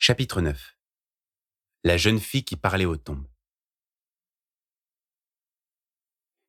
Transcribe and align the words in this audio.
Chapitre 0.00 0.40
9 0.40 0.76
La 1.82 1.96
jeune 1.96 2.20
fille 2.20 2.44
qui 2.44 2.54
parlait 2.54 2.84
aux 2.84 2.96
tombes. 2.96 3.26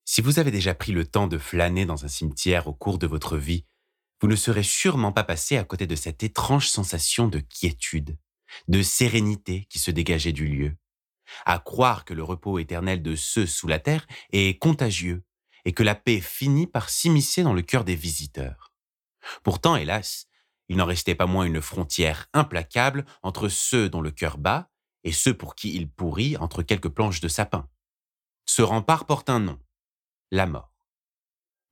Si 0.06 0.22
vous 0.22 0.38
avez 0.38 0.52
déjà 0.52 0.76
pris 0.76 0.92
le 0.92 1.04
temps 1.04 1.26
de 1.26 1.40
flâner 1.40 1.88
dans 1.88 2.06
un 2.06 2.08
cimetière 2.08 2.68
au 2.68 2.74
cours 2.74 3.00
de 3.00 3.08
votre 3.08 3.38
vie, 3.38 3.66
vous 4.22 4.28
ne 4.28 4.36
serez 4.36 4.62
sûrement 4.62 5.12
pas 5.12 5.24
passé 5.24 5.58
à 5.58 5.64
côté 5.64 5.88
de 5.88 5.96
cette 5.96 6.22
étrange 6.22 6.70
sensation 6.70 7.28
de 7.28 7.40
quiétude, 7.40 8.20
de 8.68 8.84
sérénité 8.84 9.66
qui 9.66 9.80
se 9.80 9.90
dégageait 9.90 10.32
du 10.32 10.48
lieu. 10.48 10.78
À 11.48 11.58
croire 11.58 12.06
que 12.06 12.14
le 12.14 12.24
repos 12.24 12.60
éternel 12.60 13.02
de 13.02 13.16
ceux 13.16 13.48
sous 13.48 13.68
la 13.68 13.80
terre 13.80 14.06
est 14.32 14.60
contagieux 14.60 15.24
et 15.66 15.74
que 15.74 15.84
la 15.84 15.96
paix 15.96 16.22
finit 16.22 16.68
par 16.68 16.92
s'immiscer 16.92 17.42
dans 17.42 17.54
le 17.54 17.64
cœur 17.64 17.84
des 17.84 17.96
visiteurs. 17.96 18.76
Pourtant, 19.44 19.76
hélas, 19.76 20.29
il 20.70 20.78
n'en 20.78 20.86
restait 20.86 21.16
pas 21.16 21.26
moins 21.26 21.46
une 21.46 21.62
frontière 21.62 22.28
implacable 22.34 23.06
entre 23.24 23.50
ceux 23.50 23.90
dont 23.90 24.02
le 24.02 24.12
cœur 24.12 24.38
bat 24.38 24.72
et 25.04 25.12
ceux 25.12 25.36
pour 25.36 25.56
qui 25.56 25.76
il 25.76 25.90
pourrit 25.90 26.38
entre 26.38 26.62
quelques 26.62 26.90
planches 26.90 27.22
de 27.22 27.28
sapin. 27.28 27.68
Ce 28.46 28.62
rempart 28.62 29.06
porte 29.06 29.30
un 29.30 29.40
nom, 29.40 29.60
la 30.32 30.46
mort. 30.46 30.74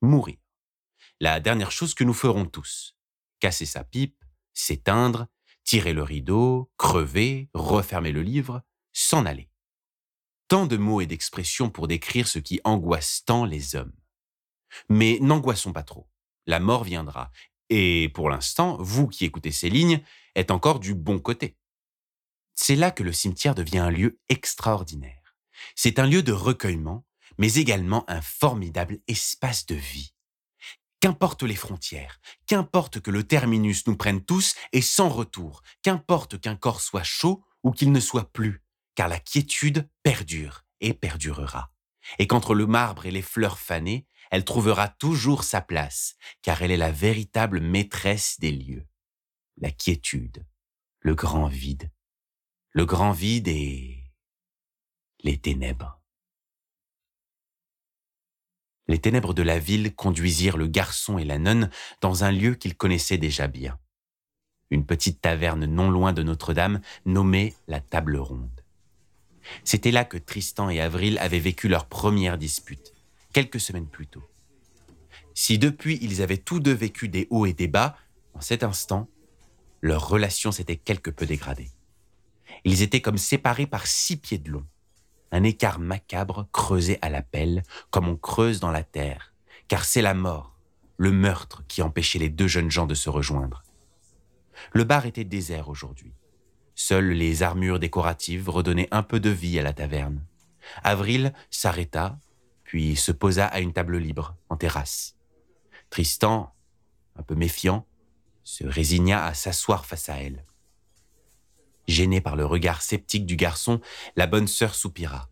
Mourir. 0.02 0.38
La 1.20 1.40
dernière 1.40 1.72
chose 1.72 1.94
que 1.94 2.04
nous 2.04 2.14
ferons 2.14 2.46
tous. 2.46 2.98
Casser 3.40 3.66
sa 3.66 3.84
pipe, 3.84 4.24
s'éteindre, 4.54 5.28
tirer 5.64 5.94
le 5.94 6.04
rideau, 6.04 6.72
crever, 6.78 7.50
refermer 7.54 8.12
le 8.12 8.24
livre, 8.24 8.64
s'en 8.94 9.26
aller. 9.26 9.50
Tant 10.48 10.66
de 10.66 10.78
mots 10.78 11.02
et 11.02 11.06
d'expressions 11.06 11.70
pour 11.70 11.88
décrire 11.88 12.28
ce 12.28 12.40
qui 12.40 12.62
angoisse 12.64 13.24
tant 13.26 13.46
les 13.46 13.76
hommes. 13.76 13.94
Mais 14.90 15.20
n'angoissons 15.20 15.74
pas 15.74 15.84
trop. 15.84 16.10
La 16.46 16.60
mort 16.60 16.84
viendra. 16.84 17.32
Et 17.70 18.10
pour 18.14 18.30
l'instant, 18.30 18.78
vous 18.80 19.08
qui 19.08 19.26
écoutez 19.26 19.52
ces 19.52 19.70
lignes 19.70 20.02
êtes 20.36 20.52
encore 20.52 20.80
du 20.80 20.94
bon 20.94 21.20
côté. 21.20 21.58
C'est 22.56 22.76
là 22.76 22.92
que 22.92 23.04
le 23.04 23.14
cimetière 23.14 23.56
devient 23.56 23.80
un 23.80 23.92
lieu 23.92 24.20
extraordinaire. 24.30 25.36
C'est 25.76 26.00
un 26.00 26.08
lieu 26.08 26.24
de 26.24 26.32
recueillement, 26.32 27.06
mais 27.38 27.56
également 27.56 28.04
un 28.10 28.22
formidable 28.22 29.00
espace 29.08 29.66
de 29.66 29.76
vie. 29.76 30.14
Qu'importe 31.00 31.44
les 31.44 31.56
frontières, 31.56 32.20
qu'importe 32.48 33.00
que 33.00 33.12
le 33.12 33.24
terminus 33.24 33.86
nous 33.86 33.96
prenne 33.96 34.24
tous 34.24 34.56
et 34.74 34.82
sans 34.82 35.10
retour, 35.10 35.62
qu'importe 35.84 36.40
qu'un 36.40 36.56
corps 36.56 36.82
soit 36.82 37.04
chaud 37.04 37.44
ou 37.64 37.72
qu'il 37.72 37.92
ne 37.92 38.00
soit 38.00 38.32
plus, 38.34 38.64
car 38.96 39.08
la 39.08 39.20
quiétude 39.20 39.88
perdure 40.02 40.66
et 40.82 40.94
perdurera. 40.94 41.72
Et 42.18 42.26
qu'entre 42.26 42.56
le 42.56 42.66
marbre 42.66 43.06
et 43.06 43.12
les 43.12 43.22
fleurs 43.22 43.60
fanées, 43.60 44.08
elle 44.32 44.46
trouvera 44.46 44.88
toujours 44.88 45.44
sa 45.44 45.62
place, 45.62 46.16
car 46.42 46.62
elle 46.62 46.72
est 46.72 46.78
la 46.78 46.92
véritable 46.92 47.60
maîtresse 47.60 48.40
des 48.40 48.52
lieux. 48.52 48.88
La 49.58 49.72
quiétude, 49.72 50.46
le 51.00 51.16
grand 51.16 51.48
vide. 51.48 51.92
Le 52.72 52.86
grand 52.86 53.12
vide 53.12 53.48
et 53.48 54.04
les 55.24 55.38
ténèbres. 55.38 56.00
Les 58.88 59.00
ténèbres 59.00 59.34
de 59.34 59.42
la 59.42 59.60
ville 59.60 59.94
conduisirent 59.96 60.58
le 60.58 60.68
garçon 60.68 61.18
et 61.18 61.26
la 61.26 61.40
nonne 61.40 61.70
dans 62.02 62.24
un 62.24 62.32
lieu 62.32 62.56
qu'ils 62.56 62.78
connaissaient 62.78 63.18
déjà 63.18 63.48
bien. 63.48 63.80
Une 64.70 64.86
petite 64.86 65.22
taverne 65.22 65.66
non 65.66 65.90
loin 65.90 66.14
de 66.14 66.24
Notre-Dame 66.24 66.82
nommée 67.06 67.54
la 67.68 67.80
Table 67.82 68.18
Ronde. 68.18 68.64
C'était 69.64 69.92
là 69.92 70.06
que 70.06 70.18
Tristan 70.18 70.70
et 70.70 70.82
Avril 70.82 71.18
avaient 71.20 71.40
vécu 71.40 71.68
leur 71.68 71.88
première 71.88 72.38
dispute, 72.38 72.94
quelques 73.38 73.60
semaines 73.60 73.86
plus 73.86 74.08
tôt. 74.08 74.24
Si 75.36 75.60
depuis 75.60 76.00
ils 76.02 76.24
avaient 76.24 76.40
tous 76.40 76.60
deux 76.60 76.74
vécu 76.74 77.08
des 77.08 77.28
hauts 77.30 77.46
et 77.46 77.54
des 77.54 77.68
bas, 77.68 77.96
en 78.34 78.42
cet 78.42 78.64
instant, 78.64 79.08
leur 79.80 80.10
relation 80.10 80.52
s'était 80.52 80.76
quelque 80.76 81.12
peu 81.12 81.28
dégradée. 81.28 81.70
Ils 82.64 82.82
étaient 82.82 83.00
comme 83.00 83.20
séparés 83.20 83.68
par 83.68 83.86
six 83.86 84.18
pieds 84.18 84.40
de 84.40 84.50
long 84.50 84.66
un 85.32 85.44
écart 85.44 85.78
macabre 85.78 86.48
creusé 86.52 86.98
à 87.04 87.10
la 87.10 87.22
pelle, 87.22 87.62
comme 87.92 88.08
on 88.08 88.16
creuse 88.16 88.60
dans 88.60 88.72
la 88.72 88.84
terre, 88.84 89.36
car 89.68 89.86
c'est 89.86 90.02
la 90.02 90.16
mort, 90.16 90.58
le 90.96 91.12
meurtre 91.12 91.64
qui 91.68 91.84
empêchait 91.84 92.18
les 92.18 92.30
deux 92.30 92.48
jeunes 92.48 92.72
gens 92.72 92.88
de 92.88 92.96
se 92.96 93.12
rejoindre. 93.12 93.62
Le 94.74 94.84
bar 94.84 95.06
était 95.06 95.26
désert 95.26 95.70
aujourd'hui. 95.70 96.16
Seules 96.74 97.12
les 97.12 97.44
armures 97.44 97.78
décoratives 97.78 98.50
redonnaient 98.50 98.88
un 98.90 99.04
peu 99.04 99.20
de 99.20 99.30
vie 99.30 99.60
à 99.60 99.62
la 99.62 99.74
taverne. 99.74 100.26
Avril 100.84 101.34
s'arrêta, 101.52 102.18
puis 102.68 102.98
se 102.98 103.14
posa 103.14 103.48
à 103.48 103.62
une 103.62 103.72
table 103.72 103.98
libre, 103.98 104.36
en 104.50 104.58
terrasse. 104.58 105.16
Tristan, 105.90 106.54
un 107.16 107.24
peu 107.24 107.34
méfiant, 107.34 107.88
se 108.44 108.66
résigna 108.66 109.26
à 109.26 109.34
s'asseoir 109.34 109.86
face 109.86 110.10
à 110.10 110.18
elle. 110.18 110.46
Gênée 111.88 112.20
par 112.20 112.36
le 112.36 112.46
regard 112.46 112.82
sceptique 112.82 113.26
du 113.26 113.38
garçon, 113.38 113.80
la 114.18 114.28
bonne 114.28 114.48
sœur 114.48 114.76
soupira. 114.76 115.30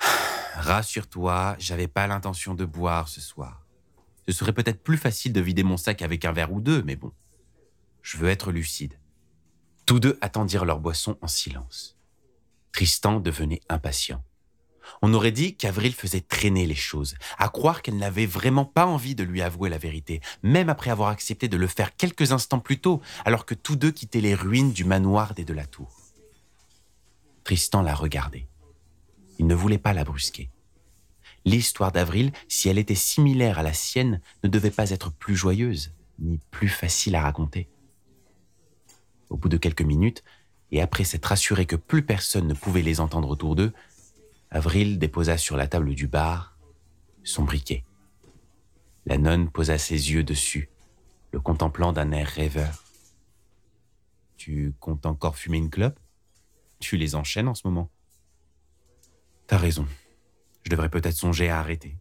Rassure-toi, 0.54 1.56
j'avais 1.58 1.88
pas 1.88 2.06
l'intention 2.06 2.54
de 2.54 2.64
boire 2.64 3.08
ce 3.08 3.20
soir. 3.20 3.66
Ce 4.28 4.32
serait 4.32 4.52
peut-être 4.52 4.84
plus 4.84 4.98
facile 4.98 5.32
de 5.32 5.40
vider 5.40 5.64
mon 5.64 5.76
sac 5.76 6.02
avec 6.02 6.24
un 6.24 6.30
verre 6.30 6.52
ou 6.52 6.60
deux, 6.60 6.84
mais 6.84 6.94
bon. 6.94 7.12
Je 8.02 8.16
veux 8.16 8.28
être 8.28 8.52
lucide. 8.52 9.00
Tous 9.86 9.98
deux 9.98 10.18
attendirent 10.20 10.66
leur 10.66 10.78
boisson 10.78 11.18
en 11.20 11.26
silence. 11.26 11.98
Tristan 12.70 13.18
devenait 13.18 13.60
impatient. 13.68 14.22
On 15.02 15.14
aurait 15.14 15.32
dit 15.32 15.56
qu'Avril 15.56 15.94
faisait 15.94 16.20
traîner 16.20 16.66
les 16.66 16.74
choses, 16.74 17.16
à 17.38 17.48
croire 17.48 17.82
qu'elle 17.82 17.96
n'avait 17.96 18.26
vraiment 18.26 18.64
pas 18.64 18.86
envie 18.86 19.14
de 19.14 19.24
lui 19.24 19.42
avouer 19.42 19.68
la 19.68 19.78
vérité, 19.78 20.20
même 20.42 20.68
après 20.68 20.90
avoir 20.90 21.10
accepté 21.10 21.48
de 21.48 21.56
le 21.56 21.66
faire 21.66 21.96
quelques 21.96 22.32
instants 22.32 22.60
plus 22.60 22.78
tôt, 22.78 23.00
alors 23.24 23.46
que 23.46 23.54
tous 23.54 23.76
deux 23.76 23.90
quittaient 23.90 24.20
les 24.20 24.34
ruines 24.34 24.72
du 24.72 24.84
manoir 24.84 25.34
des 25.34 25.44
de 25.44 25.54
la 25.54 25.66
tour. 25.66 25.90
Tristan 27.44 27.82
la 27.82 27.94
regardait. 27.94 28.48
Il 29.38 29.46
ne 29.46 29.54
voulait 29.54 29.78
pas 29.78 29.92
la 29.92 30.04
brusquer. 30.04 30.50
L'histoire 31.44 31.92
d'Avril, 31.92 32.32
si 32.48 32.68
elle 32.68 32.78
était 32.78 32.96
similaire 32.96 33.60
à 33.60 33.62
la 33.62 33.72
sienne, 33.72 34.20
ne 34.42 34.48
devait 34.48 34.72
pas 34.72 34.90
être 34.90 35.12
plus 35.12 35.36
joyeuse, 35.36 35.92
ni 36.18 36.40
plus 36.50 36.68
facile 36.68 37.14
à 37.14 37.22
raconter. 37.22 37.68
Au 39.30 39.36
bout 39.36 39.48
de 39.48 39.56
quelques 39.56 39.82
minutes, 39.82 40.24
et 40.72 40.82
après 40.82 41.04
s'être 41.04 41.30
assuré 41.30 41.66
que 41.66 41.76
plus 41.76 42.02
personne 42.02 42.48
ne 42.48 42.54
pouvait 42.54 42.82
les 42.82 42.98
entendre 42.98 43.28
autour 43.28 43.54
d'eux, 43.54 43.72
Avril 44.50 44.98
déposa 44.98 45.36
sur 45.36 45.56
la 45.56 45.66
table 45.66 45.94
du 45.94 46.06
bar 46.06 46.56
son 47.26 47.44
briquet. 47.44 47.84
La 49.04 49.18
nonne 49.18 49.50
posa 49.50 49.78
ses 49.78 50.12
yeux 50.12 50.24
dessus, 50.24 50.70
le 51.32 51.40
contemplant 51.40 51.92
d'un 51.92 52.12
air 52.12 52.28
rêveur. 52.28 52.84
Tu 54.36 54.74
comptes 54.80 55.06
encore 55.06 55.36
fumer 55.36 55.58
une 55.58 55.70
clope? 55.70 55.98
Tu 56.78 56.96
les 56.96 57.14
enchaînes 57.14 57.48
en 57.48 57.54
ce 57.54 57.66
moment? 57.66 57.90
T'as 59.46 59.58
raison. 59.58 59.86
Je 60.64 60.70
devrais 60.70 60.90
peut-être 60.90 61.16
songer 61.16 61.48
à 61.48 61.58
arrêter. 61.58 61.98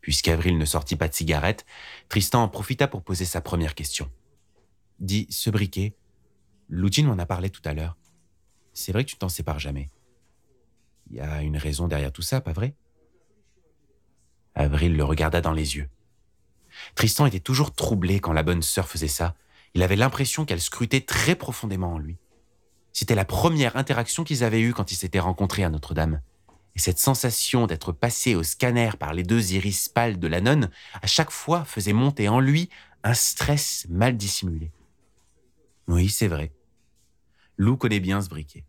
Puisqu'Avril 0.00 0.58
ne 0.58 0.64
sortit 0.64 0.96
pas 0.96 1.08
de 1.08 1.14
cigarette, 1.14 1.64
Tristan 2.08 2.42
en 2.42 2.48
profita 2.48 2.88
pour 2.88 3.02
poser 3.02 3.24
sa 3.24 3.40
première 3.40 3.74
question. 3.74 4.10
Dis, 4.98 5.26
ce 5.30 5.50
briquet, 5.50 5.96
Loudine 6.68 7.06
m'en 7.06 7.18
a 7.18 7.26
parlé 7.26 7.50
tout 7.50 7.62
à 7.64 7.72
l'heure. 7.72 7.96
C'est 8.72 8.92
vrai 8.92 9.04
que 9.04 9.10
tu 9.10 9.16
t'en 9.16 9.28
sépares 9.28 9.58
jamais. 9.58 9.90
Il 11.10 11.16
y 11.16 11.20
a 11.20 11.42
une 11.42 11.56
raison 11.56 11.88
derrière 11.88 12.12
tout 12.12 12.22
ça, 12.22 12.40
pas 12.40 12.52
vrai? 12.52 12.74
Avril 14.54 14.96
le 14.96 15.04
regarda 15.04 15.40
dans 15.40 15.52
les 15.52 15.76
yeux. 15.76 15.88
Tristan 16.94 17.26
était 17.26 17.40
toujours 17.40 17.74
troublé 17.74 18.20
quand 18.20 18.32
la 18.32 18.42
bonne 18.42 18.62
sœur 18.62 18.88
faisait 18.88 19.08
ça. 19.08 19.34
Il 19.74 19.82
avait 19.82 19.96
l'impression 19.96 20.44
qu'elle 20.44 20.60
scrutait 20.60 21.00
très 21.00 21.34
profondément 21.34 21.94
en 21.94 21.98
lui. 21.98 22.18
C'était 22.92 23.14
la 23.14 23.24
première 23.24 23.76
interaction 23.76 24.24
qu'ils 24.24 24.44
avaient 24.44 24.60
eue 24.60 24.74
quand 24.74 24.92
ils 24.92 24.96
s'étaient 24.96 25.18
rencontrés 25.18 25.64
à 25.64 25.70
Notre-Dame. 25.70 26.20
Et 26.74 26.78
cette 26.78 26.98
sensation 26.98 27.66
d'être 27.66 27.92
passé 27.92 28.34
au 28.34 28.42
scanner 28.42 28.90
par 28.98 29.12
les 29.14 29.22
deux 29.22 29.52
iris 29.52 29.88
pâles 29.88 30.18
de 30.18 30.28
la 30.28 30.40
nonne, 30.40 30.70
à 31.00 31.06
chaque 31.06 31.30
fois 31.30 31.64
faisait 31.64 31.92
monter 31.92 32.28
en 32.28 32.40
lui 32.40 32.70
un 33.04 33.14
stress 33.14 33.86
mal 33.88 34.16
dissimulé. 34.16 34.70
Oui, 35.88 36.08
c'est 36.08 36.28
vrai. 36.28 36.52
Lou 37.56 37.76
connaît 37.76 38.00
bien 38.00 38.20
ce 38.20 38.28
briquet. 38.28 38.64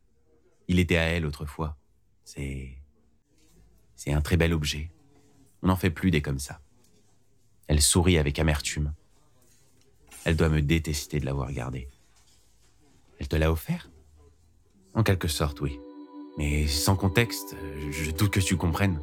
Il 0.68 0.80
était 0.80 0.98
à 0.98 1.04
elle 1.04 1.26
autrefois. 1.26 1.78
C'est. 2.24 2.70
C'est 3.96 4.12
un 4.12 4.22
très 4.22 4.38
bel 4.38 4.54
objet. 4.54 4.92
On 5.62 5.68
n'en 5.68 5.76
fait 5.76 5.90
plus 5.90 6.12
des 6.12 6.22
comme 6.22 6.40
ça. 6.40 6.60
Elle 7.68 7.82
sourit 7.82 8.18
avec 8.18 8.38
amertume. 8.40 8.94
Elle 10.26 10.36
doit 10.36 10.50
me 10.50 10.62
détester 10.62 11.20
de 11.20 11.26
l'avoir 11.26 11.52
gardé. 11.52 11.88
Elle 13.20 13.28
te 13.28 13.36
l'a 13.36 13.52
offert? 13.52 13.90
En 14.94 15.04
quelque 15.04 15.28
sorte, 15.28 15.62
oui. 15.62 15.80
Mais 16.38 16.68
sans 16.68 16.96
contexte, 16.96 17.56
je 17.92 18.12
doute 18.12 18.32
que 18.32 18.40
tu 18.40 18.58
comprennes. 18.58 19.00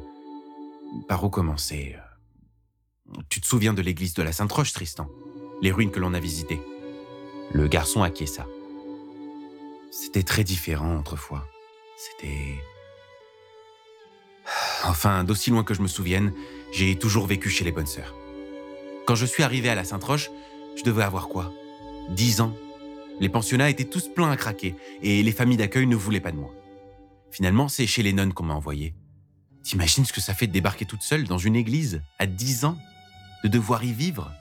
Par 1.07 1.23
où 1.23 1.29
commencer 1.29 1.95
Tu 3.29 3.41
te 3.41 3.47
souviens 3.47 3.73
de 3.73 3.81
l'église 3.81 4.13
de 4.13 4.23
la 4.23 4.31
Sainte-Roche, 4.33 4.73
Tristan? 4.73 5.09
Les 5.61 5.71
ruines 5.71 5.91
que 5.91 5.99
l'on 5.99 6.13
a 6.13 6.19
visitées? 6.19 6.61
Le 7.53 7.67
garçon 7.67 8.03
acquiesça. 8.03 8.45
C'était 9.91 10.23
très 10.23 10.43
différent 10.43 10.99
autrefois. 10.99 11.47
C'était 11.97 12.55
Enfin, 14.83 15.23
d'aussi 15.23 15.49
loin 15.49 15.63
que 15.63 15.73
je 15.73 15.81
me 15.81 15.87
souvienne, 15.87 16.33
j'ai 16.73 16.95
toujours 16.95 17.27
vécu 17.27 17.49
chez 17.49 17.63
les 17.63 17.71
bonnes 17.71 17.87
sœurs. 17.87 18.15
Quand 19.05 19.15
je 19.15 19.25
suis 19.25 19.43
arrivé 19.43 19.69
à 19.69 19.75
la 19.75 19.83
Sainte-Roche, 19.83 20.29
je 20.77 20.83
devais 20.83 21.03
avoir 21.03 21.27
quoi? 21.27 21.51
Dix 22.09 22.41
ans 22.41 22.55
Les 23.19 23.29
pensionnats 23.29 23.69
étaient 23.69 23.85
tous 23.85 24.07
pleins 24.07 24.31
à 24.31 24.37
craquer 24.37 24.75
et 25.01 25.21
les 25.21 25.31
familles 25.31 25.57
d'accueil 25.57 25.85
ne 25.85 25.95
voulaient 25.95 26.19
pas 26.19 26.31
de 26.31 26.37
moi. 26.37 26.53
Finalement, 27.31 27.67
c'est 27.67 27.87
chez 27.87 28.03
les 28.03 28.13
nonnes 28.13 28.33
qu'on 28.33 28.43
m'a 28.43 28.53
envoyé. 28.53 28.93
T'imagines 29.63 30.05
ce 30.05 30.13
que 30.13 30.21
ça 30.21 30.33
fait 30.33 30.47
de 30.47 30.51
débarquer 30.51 30.85
toute 30.85 31.03
seule 31.03 31.25
dans 31.25 31.37
une 31.37 31.55
église 31.55 32.01
à 32.17 32.25
10 32.25 32.65
ans 32.65 32.77
De 33.43 33.49
devoir 33.49 33.83
y 33.83 33.93
vivre? 33.93 34.31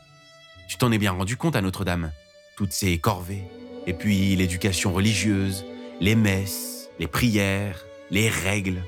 Tu 0.69 0.77
t'en 0.77 0.93
es 0.93 0.99
bien 0.99 1.13
rendu 1.13 1.37
compte 1.37 1.57
à 1.57 1.63
Notre-Dame 1.63 2.13
Toutes 2.57 2.73
ces 2.73 2.97
corvées, 2.99 3.45
et 3.87 3.93
puis 3.93 4.35
l'éducation 4.37 4.93
religieuse, 4.93 5.65
les 6.01 6.15
messes, 6.15 6.89
les 6.99 7.07
prières, 7.07 7.85
les 8.11 8.29
règles. 8.29 8.83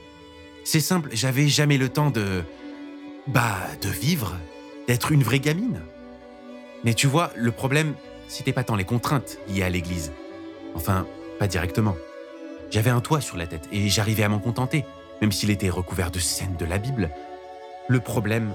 C'est 0.64 0.80
simple, 0.80 1.10
j'avais 1.12 1.48
jamais 1.48 1.78
le 1.78 1.88
temps 1.88 2.10
de... 2.10 2.42
Bah, 3.26 3.58
de 3.80 3.88
vivre, 3.88 4.36
d'être 4.86 5.12
une 5.12 5.22
vraie 5.22 5.40
gamine. 5.40 5.80
Mais 6.84 6.94
tu 6.94 7.06
vois, 7.06 7.32
le 7.36 7.52
problème, 7.52 7.94
c'était 8.28 8.52
pas 8.52 8.64
tant 8.64 8.76
les 8.76 8.84
contraintes 8.84 9.38
liées 9.48 9.62
à 9.62 9.68
l'église. 9.68 10.12
Enfin, 10.74 11.06
pas 11.38 11.46
directement. 11.46 11.96
J'avais 12.70 12.90
un 12.90 13.00
toit 13.00 13.20
sur 13.20 13.36
la 13.36 13.46
tête 13.46 13.68
et 13.70 13.88
j'arrivais 13.88 14.22
à 14.22 14.28
m'en 14.28 14.38
contenter, 14.38 14.84
même 15.20 15.32
s'il 15.32 15.50
était 15.50 15.68
recouvert 15.68 16.10
de 16.10 16.18
scènes 16.18 16.56
de 16.56 16.64
la 16.64 16.78
Bible. 16.78 17.10
Le 17.88 18.00
problème, 18.00 18.54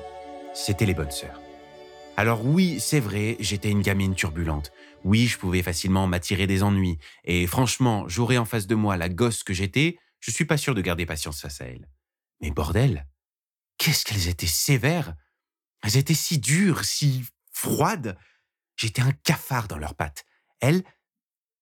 c'était 0.54 0.86
les 0.86 0.94
bonnes 0.94 1.12
sœurs. 1.12 1.40
Alors 2.18 2.44
oui, 2.46 2.80
c'est 2.80 3.00
vrai, 3.00 3.38
j'étais 3.40 3.70
une 3.70 3.84
gamine 3.84 4.16
turbulente. 4.16 4.72
Oui, 5.04 5.28
je 5.28 5.38
pouvais 5.38 5.62
facilement 5.62 6.08
m'attirer 6.08 6.48
des 6.48 6.64
ennuis. 6.64 6.98
Et 7.26 7.46
franchement, 7.46 8.06
j'aurais 8.08 8.38
en 8.38 8.46
face 8.46 8.66
de 8.66 8.74
moi 8.74 8.98
la 8.98 9.08
gosse 9.08 9.44
que 9.44 9.54
j'étais, 9.54 9.98
je 10.20 10.32
suis 10.32 10.46
pas 10.46 10.58
sûr 10.58 10.74
de 10.74 10.82
garder 10.82 11.06
patience 11.06 11.42
face 11.42 11.62
à 11.62 11.66
elle. 11.66 11.88
Mais 12.42 12.52
bordel, 12.52 13.08
qu'est-ce 13.78 14.06
qu'elles 14.06 14.28
étaient 14.28 14.48
sévères 14.48 15.16
Elles 15.82 15.98
étaient 15.98 16.14
si 16.14 16.40
dures, 16.40 16.86
si 16.86 17.26
froides. 17.52 18.18
J'étais 18.76 19.02
un 19.02 19.12
cafard 19.12 19.68
dans 19.68 19.78
leurs 19.78 19.96
pattes. 19.96 20.26
Elles, 20.60 20.84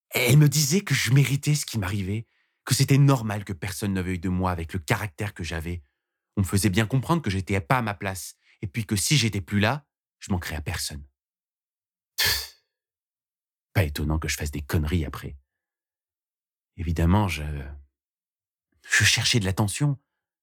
elles 0.10 0.38
me 0.38 0.50
disaient 0.50 0.82
que 0.82 0.94
je 0.94 1.12
méritais 1.12 1.56
ce 1.56 1.66
qui 1.66 1.80
m'arrivait, 1.80 2.28
que 2.66 2.74
c'était 2.74 2.98
normal 2.98 3.46
que 3.46 3.54
personne 3.54 3.94
ne 3.94 4.02
veuille 4.02 4.20
de 4.20 4.30
moi 4.30 4.52
avec 4.52 4.74
le 4.74 4.80
caractère 4.80 5.34
que 5.34 5.44
j'avais. 5.44 5.84
On 6.36 6.42
me 6.42 6.46
faisait 6.46 6.70
bien 6.70 6.86
comprendre 6.86 7.22
que 7.22 7.30
j'étais 7.30 7.60
pas 7.62 7.78
à 7.78 7.82
ma 7.82 7.94
place, 7.94 8.36
et 8.62 8.68
puis 8.68 8.86
que 8.86 8.96
si 8.96 9.18
j'étais 9.18 9.42
plus 9.42 9.60
là, 9.60 9.88
je 10.20 10.32
manquerais 10.32 10.56
à 10.56 10.62
personne. 10.62 11.06
Pas 13.74 13.84
étonnant 13.84 14.20
que 14.20 14.28
je 14.28 14.38
fasse 14.38 14.52
des 14.52 14.62
conneries 14.62 15.06
après. 15.06 15.38
Évidemment, 16.78 17.28
je... 17.28 17.44
Je 18.88 19.04
cherchais 19.04 19.40
de 19.40 19.46
l'attention, 19.46 19.98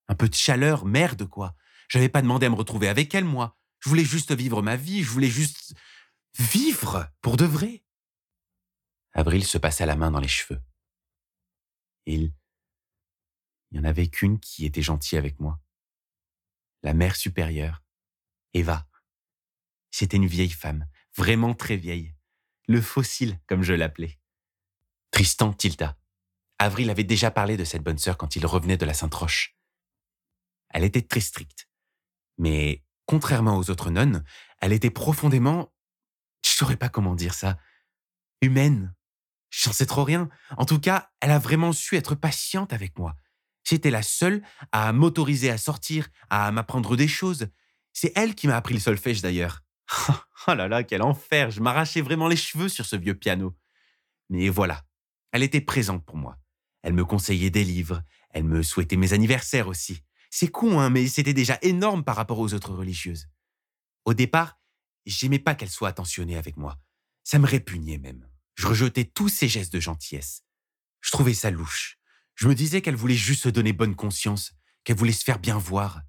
un 0.09 0.15
peu 0.15 0.29
de 0.29 0.35
chaleur, 0.35 0.85
merde 0.85 1.27
quoi. 1.27 1.55
J'avais 1.89 2.09
pas 2.09 2.23
demandé 2.23 2.47
à 2.47 2.51
me 2.51 2.55
retrouver 2.55 2.89
avec 2.89 3.15
elle, 3.15 3.25
moi. 3.25 3.59
Je 3.81 3.89
voulais 3.89 4.05
juste 4.05 4.33
vivre 4.33 4.63
ma 4.63 4.77
vie, 4.77 5.03
je 5.03 5.11
voulais 5.11 5.29
juste 5.29 5.75
vivre 6.39 7.11
pour 7.21 7.37
de 7.37 7.45
vrai. 7.45 7.85
Avril 9.13 9.45
se 9.45 9.59
passa 9.59 9.85
la 9.87 9.97
main 9.97 10.11
dans 10.11 10.21
les 10.21 10.29
cheveux. 10.29 10.61
Il... 12.07 12.33
Il 13.71 13.81
n'y 13.81 13.87
en 13.87 13.89
avait 13.89 14.09
qu'une 14.09 14.39
qui 14.39 14.67
était 14.67 14.83
gentille 14.83 15.19
avec 15.19 15.41
moi. 15.41 15.61
La 16.83 16.95
mère 16.95 17.17
supérieure, 17.17 17.83
Eva. 18.55 18.87
C'était 19.91 20.17
une 20.17 20.27
vieille 20.27 20.51
femme, 20.51 20.87
vraiment 21.17 21.55
très 21.55 21.77
vieille. 21.77 22.15
Le 22.69 22.81
fossile, 22.81 23.41
comme 23.47 23.63
je 23.63 23.73
l'appelais. 23.73 24.19
Tristan 25.11 25.53
tilta. 25.53 25.99
Avril 26.59 26.91
avait 26.91 27.05
déjà 27.05 27.31
parlé 27.31 27.57
de 27.57 27.65
cette 27.65 27.83
bonne 27.83 27.99
sœur 27.99 28.17
quand 28.17 28.37
il 28.37 28.47
revenait 28.47 28.77
de 28.77 28.87
la 28.87 28.95
Sainte-Roche. 28.95 29.57
Elle 30.73 30.85
était 30.85 31.03
très 31.03 31.21
stricte. 31.21 31.69
Mais, 32.39 32.83
contrairement 33.07 33.57
aux 33.57 33.71
autres 33.71 33.91
nonnes, 33.91 34.25
elle 34.61 34.73
était 34.73 34.91
profondément... 34.91 35.73
Je 36.45 36.51
saurais 36.51 36.77
pas 36.77 36.89
comment 36.89 37.15
dire 37.15 37.35
ça. 37.35 37.57
Humaine. 38.41 38.95
J'en 39.51 39.73
sais 39.73 39.87
trop 39.87 40.03
rien. 40.03 40.29
En 40.57 40.65
tout 40.65 40.81
cas, 40.81 41.11
elle 41.21 41.31
a 41.31 41.39
vraiment 41.39 41.73
su 41.73 41.97
être 41.97 42.15
patiente 42.15 42.73
avec 42.73 42.99
moi. 42.99 43.15
J'étais 43.65 43.91
la 43.91 44.03
seule 44.03 44.43
à 44.73 44.93
m'autoriser 44.93 45.51
à 45.51 45.59
sortir, 45.59 46.09
à 46.31 46.51
m'apprendre 46.51 46.97
des 46.97 47.07
choses. 47.07 47.49
C'est 47.93 48.13
elle 48.17 48.35
qui 48.35 48.49
m'a 48.49 48.57
appris 48.57 48.75
le 48.75 48.81
solfège 48.81 49.23
d'ailleurs. 49.23 49.61
oh 50.49 50.55
là 50.55 50.69
là, 50.69 50.83
quel 50.83 51.03
enfer 51.03 51.51
Je 51.51 51.61
m'arrachais 51.61 52.01
vraiment 52.01 52.29
les 52.29 52.37
cheveux 52.37 52.69
sur 52.69 52.87
ce 52.87 52.97
vieux 52.97 53.15
piano. 53.15 53.57
Mais 54.31 54.49
voilà, 54.49 54.83
elle 55.33 55.43
était 55.43 55.61
présente 55.61 56.05
pour 56.05 56.17
moi. 56.17 56.39
Elle 56.83 56.95
me 56.95 57.05
conseillait 57.05 57.51
des 57.51 57.65
livres, 57.65 58.03
elle 58.31 58.45
me 58.45 58.63
souhaitait 58.63 58.97
mes 58.97 59.13
anniversaires 59.13 59.69
aussi. 59.69 60.03
C'est 60.35 60.49
con, 60.49 60.81
hein, 60.81 60.89
mais 60.89 61.09
c'était 61.09 61.35
déjà 61.35 61.59
énorme 61.61 62.05
par 62.05 62.17
rapport 62.17 62.39
aux 62.39 62.55
autres 62.55 62.73
religieuses. 62.73 63.29
Au 64.07 64.15
départ, 64.15 64.59
j'aimais 65.05 65.39
pas 65.39 65.55
qu'elle 65.55 65.69
soit 65.69 65.91
attentionnée 65.91 66.39
avec 66.39 66.57
moi. 66.57 66.81
Ça 67.23 67.39
me 67.39 67.47
répugnait 67.47 67.99
même. 67.99 68.27
Je 68.55 68.67
rejetais 68.67 69.05
tous 69.05 69.29
ces 69.29 69.47
gestes 69.47 69.75
de 69.75 69.79
gentillesse. 69.79 70.43
Je 71.03 71.11
trouvais 71.11 71.35
ça 71.35 71.51
louche. 71.51 71.99
Je 72.35 72.49
me 72.49 72.55
disais 72.55 72.81
qu'elle 72.81 72.97
voulait 72.97 73.15
juste 73.15 73.43
se 73.43 73.51
donner 73.51 73.75
bonne 73.75 73.95
conscience, 73.95 74.55
qu'elle 74.85 74.97
voulait 74.97 75.13
se 75.13 75.23
faire 75.23 75.39
bien 75.39 75.59
voir. 75.59 76.01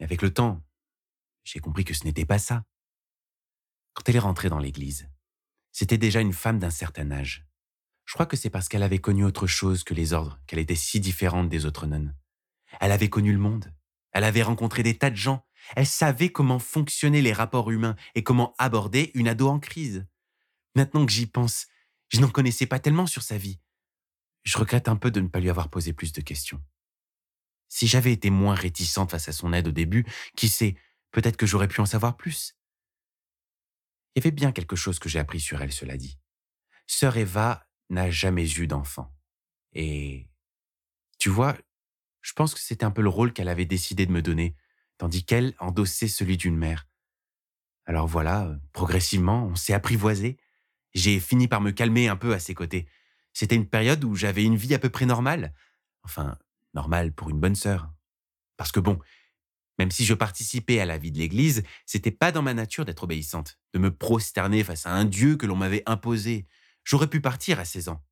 Mais 0.00 0.04
avec 0.06 0.22
le 0.22 0.32
temps, 0.32 0.64
j'ai 1.44 1.60
compris 1.60 1.84
que 1.84 1.92
ce 1.92 2.04
n'était 2.04 2.24
pas 2.24 2.38
ça. 2.38 2.64
Quand 3.92 4.08
elle 4.08 4.16
est 4.16 4.20
rentrée 4.20 4.48
dans 4.48 4.58
l'église, 4.58 5.10
c'était 5.70 5.98
déjà 5.98 6.22
une 6.22 6.32
femme 6.32 6.58
d'un 6.58 6.70
certain 6.70 7.10
âge. 7.10 7.46
Je 8.06 8.14
crois 8.14 8.26
que 8.26 8.38
c'est 8.38 8.48
parce 8.48 8.70
qu'elle 8.70 8.82
avait 8.82 9.00
connu 9.00 9.22
autre 9.22 9.46
chose 9.46 9.84
que 9.84 9.92
les 9.92 10.14
ordres 10.14 10.40
qu'elle 10.46 10.60
était 10.60 10.74
si 10.74 10.98
différente 10.98 11.50
des 11.50 11.66
autres 11.66 11.86
nonnes. 11.86 12.16
Elle 12.80 12.92
avait 12.92 13.08
connu 13.08 13.32
le 13.32 13.38
monde. 13.38 13.72
Elle 14.12 14.24
avait 14.24 14.42
rencontré 14.42 14.82
des 14.82 14.96
tas 14.96 15.10
de 15.10 15.16
gens. 15.16 15.46
Elle 15.76 15.86
savait 15.86 16.30
comment 16.30 16.58
fonctionnaient 16.58 17.22
les 17.22 17.32
rapports 17.32 17.70
humains 17.70 17.96
et 18.14 18.22
comment 18.22 18.54
aborder 18.58 19.10
une 19.14 19.28
ado 19.28 19.48
en 19.48 19.58
crise. 19.58 20.06
Maintenant 20.74 21.06
que 21.06 21.12
j'y 21.12 21.26
pense, 21.26 21.66
je 22.08 22.20
n'en 22.20 22.28
connaissais 22.28 22.66
pas 22.66 22.78
tellement 22.78 23.06
sur 23.06 23.22
sa 23.22 23.38
vie. 23.38 23.60
Je 24.42 24.58
regrette 24.58 24.88
un 24.88 24.96
peu 24.96 25.10
de 25.10 25.20
ne 25.20 25.28
pas 25.28 25.40
lui 25.40 25.50
avoir 25.50 25.70
posé 25.70 25.92
plus 25.92 26.12
de 26.12 26.20
questions. 26.20 26.62
Si 27.68 27.86
j'avais 27.86 28.12
été 28.12 28.30
moins 28.30 28.54
réticente 28.54 29.10
face 29.10 29.28
à 29.28 29.32
son 29.32 29.52
aide 29.52 29.68
au 29.68 29.72
début, 29.72 30.04
qui 30.36 30.48
sait, 30.48 30.76
peut-être 31.10 31.36
que 31.36 31.46
j'aurais 31.46 31.68
pu 31.68 31.80
en 31.80 31.86
savoir 31.86 32.16
plus. 32.16 32.56
Il 34.14 34.20
y 34.20 34.22
avait 34.22 34.30
bien 34.30 34.52
quelque 34.52 34.76
chose 34.76 34.98
que 34.98 35.08
j'ai 35.08 35.18
appris 35.18 35.40
sur 35.40 35.60
elle, 35.60 35.72
cela 35.72 35.96
dit. 35.96 36.18
Sœur 36.86 37.16
Eva 37.16 37.66
n'a 37.90 38.10
jamais 38.10 38.48
eu 38.58 38.66
d'enfant. 38.66 39.12
Et 39.72 40.28
tu 41.18 41.30
vois, 41.30 41.56
je 42.24 42.32
pense 42.32 42.54
que 42.54 42.60
c'était 42.60 42.86
un 42.86 42.90
peu 42.90 43.02
le 43.02 43.10
rôle 43.10 43.34
qu'elle 43.34 43.50
avait 43.50 43.66
décidé 43.66 44.06
de 44.06 44.10
me 44.10 44.22
donner, 44.22 44.56
tandis 44.96 45.24
qu'elle 45.24 45.54
endossait 45.58 46.08
celui 46.08 46.38
d'une 46.38 46.56
mère. 46.56 46.88
Alors 47.84 48.06
voilà, 48.06 48.58
progressivement, 48.72 49.44
on 49.44 49.56
s'est 49.56 49.74
apprivoisé. 49.74 50.38
J'ai 50.94 51.20
fini 51.20 51.48
par 51.48 51.60
me 51.60 51.70
calmer 51.70 52.08
un 52.08 52.16
peu 52.16 52.32
à 52.32 52.38
ses 52.38 52.54
côtés. 52.54 52.88
C'était 53.34 53.56
une 53.56 53.68
période 53.68 54.02
où 54.04 54.14
j'avais 54.14 54.42
une 54.42 54.56
vie 54.56 54.72
à 54.72 54.78
peu 54.78 54.88
près 54.88 55.04
normale. 55.04 55.52
Enfin, 56.02 56.38
normale 56.72 57.12
pour 57.12 57.28
une 57.28 57.38
bonne 57.38 57.56
sœur. 57.56 57.92
Parce 58.56 58.72
que 58.72 58.80
bon, 58.80 58.98
même 59.78 59.90
si 59.90 60.06
je 60.06 60.14
participais 60.14 60.80
à 60.80 60.86
la 60.86 60.96
vie 60.96 61.12
de 61.12 61.18
l'Église, 61.18 61.62
c'était 61.84 62.10
pas 62.10 62.32
dans 62.32 62.42
ma 62.42 62.54
nature 62.54 62.86
d'être 62.86 63.02
obéissante, 63.02 63.58
de 63.74 63.78
me 63.78 63.94
prosterner 63.94 64.64
face 64.64 64.86
à 64.86 64.92
un 64.92 65.04
Dieu 65.04 65.36
que 65.36 65.44
l'on 65.44 65.56
m'avait 65.56 65.82
imposé. 65.84 66.46
J'aurais 66.84 67.08
pu 67.08 67.20
partir 67.20 67.60
à 67.60 67.66
16 67.66 67.88
ans. 67.90 68.02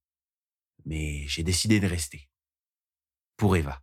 Mais 0.84 1.26
j'ai 1.28 1.44
décidé 1.44 1.80
de 1.80 1.86
rester. 1.86 2.28
Pour 3.38 3.56
Eva. 3.56 3.82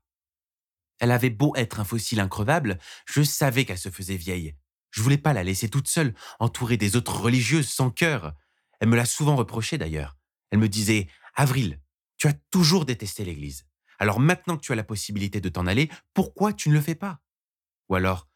Elle 0.99 1.11
avait 1.11 1.29
beau 1.29 1.55
être 1.55 1.79
un 1.79 1.85
fossile 1.85 2.19
increvable, 2.19 2.77
je 3.05 3.23
savais 3.23 3.65
qu'elle 3.65 3.77
se 3.77 3.89
faisait 3.89 4.17
vieille. 4.17 4.55
Je 4.91 5.01
voulais 5.01 5.17
pas 5.17 5.33
la 5.33 5.43
laisser 5.43 5.69
toute 5.69 5.87
seule, 5.87 6.13
entourée 6.39 6.77
des 6.77 6.95
autres 6.95 7.19
religieuses 7.19 7.69
sans 7.69 7.89
cœur. 7.89 8.33
Elle 8.79 8.89
me 8.89 8.95
l'a 8.95 9.05
souvent 9.05 9.35
reproché 9.35 9.77
d'ailleurs. 9.77 10.17
Elle 10.51 10.59
me 10.59 10.69
disait 10.69 11.07
Avril, 11.35 11.79
tu 12.17 12.27
as 12.27 12.33
toujours 12.51 12.85
détesté 12.85 13.23
l'Église. 13.23 13.65
Alors 13.99 14.19
maintenant 14.19 14.57
que 14.57 14.61
tu 14.61 14.71
as 14.71 14.75
la 14.75 14.83
possibilité 14.83 15.41
de 15.41 15.49
t'en 15.49 15.67
aller, 15.67 15.89
pourquoi 16.13 16.53
tu 16.53 16.69
ne 16.69 16.73
le 16.73 16.81
fais 16.81 16.95
pas 16.95 17.21
Ou 17.89 17.95
alors, 17.95 18.27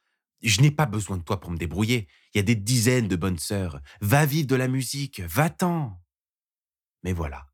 je 0.41 0.62
n'ai 0.62 0.72
pas 0.72 0.86
besoin 0.86 1.17
de 1.17 1.24
toi 1.24 1.39
pour 1.39 1.51
me 1.51 1.58
débrouiller. 1.58 2.08
Il 2.34 2.38
y 2.38 2.39
a 2.39 2.43
des 2.43 2.55
dizaines 2.55 3.08
de 3.08 3.15
bonnes 3.15 3.39
sœurs. 3.39 3.79
Va 4.01 4.25
vivre 4.25 4.48
de 4.48 4.55
la 4.55 4.67
musique, 4.67 5.22
va-t'en. 5.22 6.01
Mais 7.03 7.13
voilà. 7.13 7.48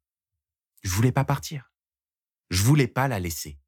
Je 0.82 0.90
voulais 0.90 1.12
pas 1.12 1.24
partir. 1.24 1.72
Je 2.50 2.64
voulais 2.64 2.88
pas 2.88 3.08
la 3.08 3.20
laisser. 3.20 3.60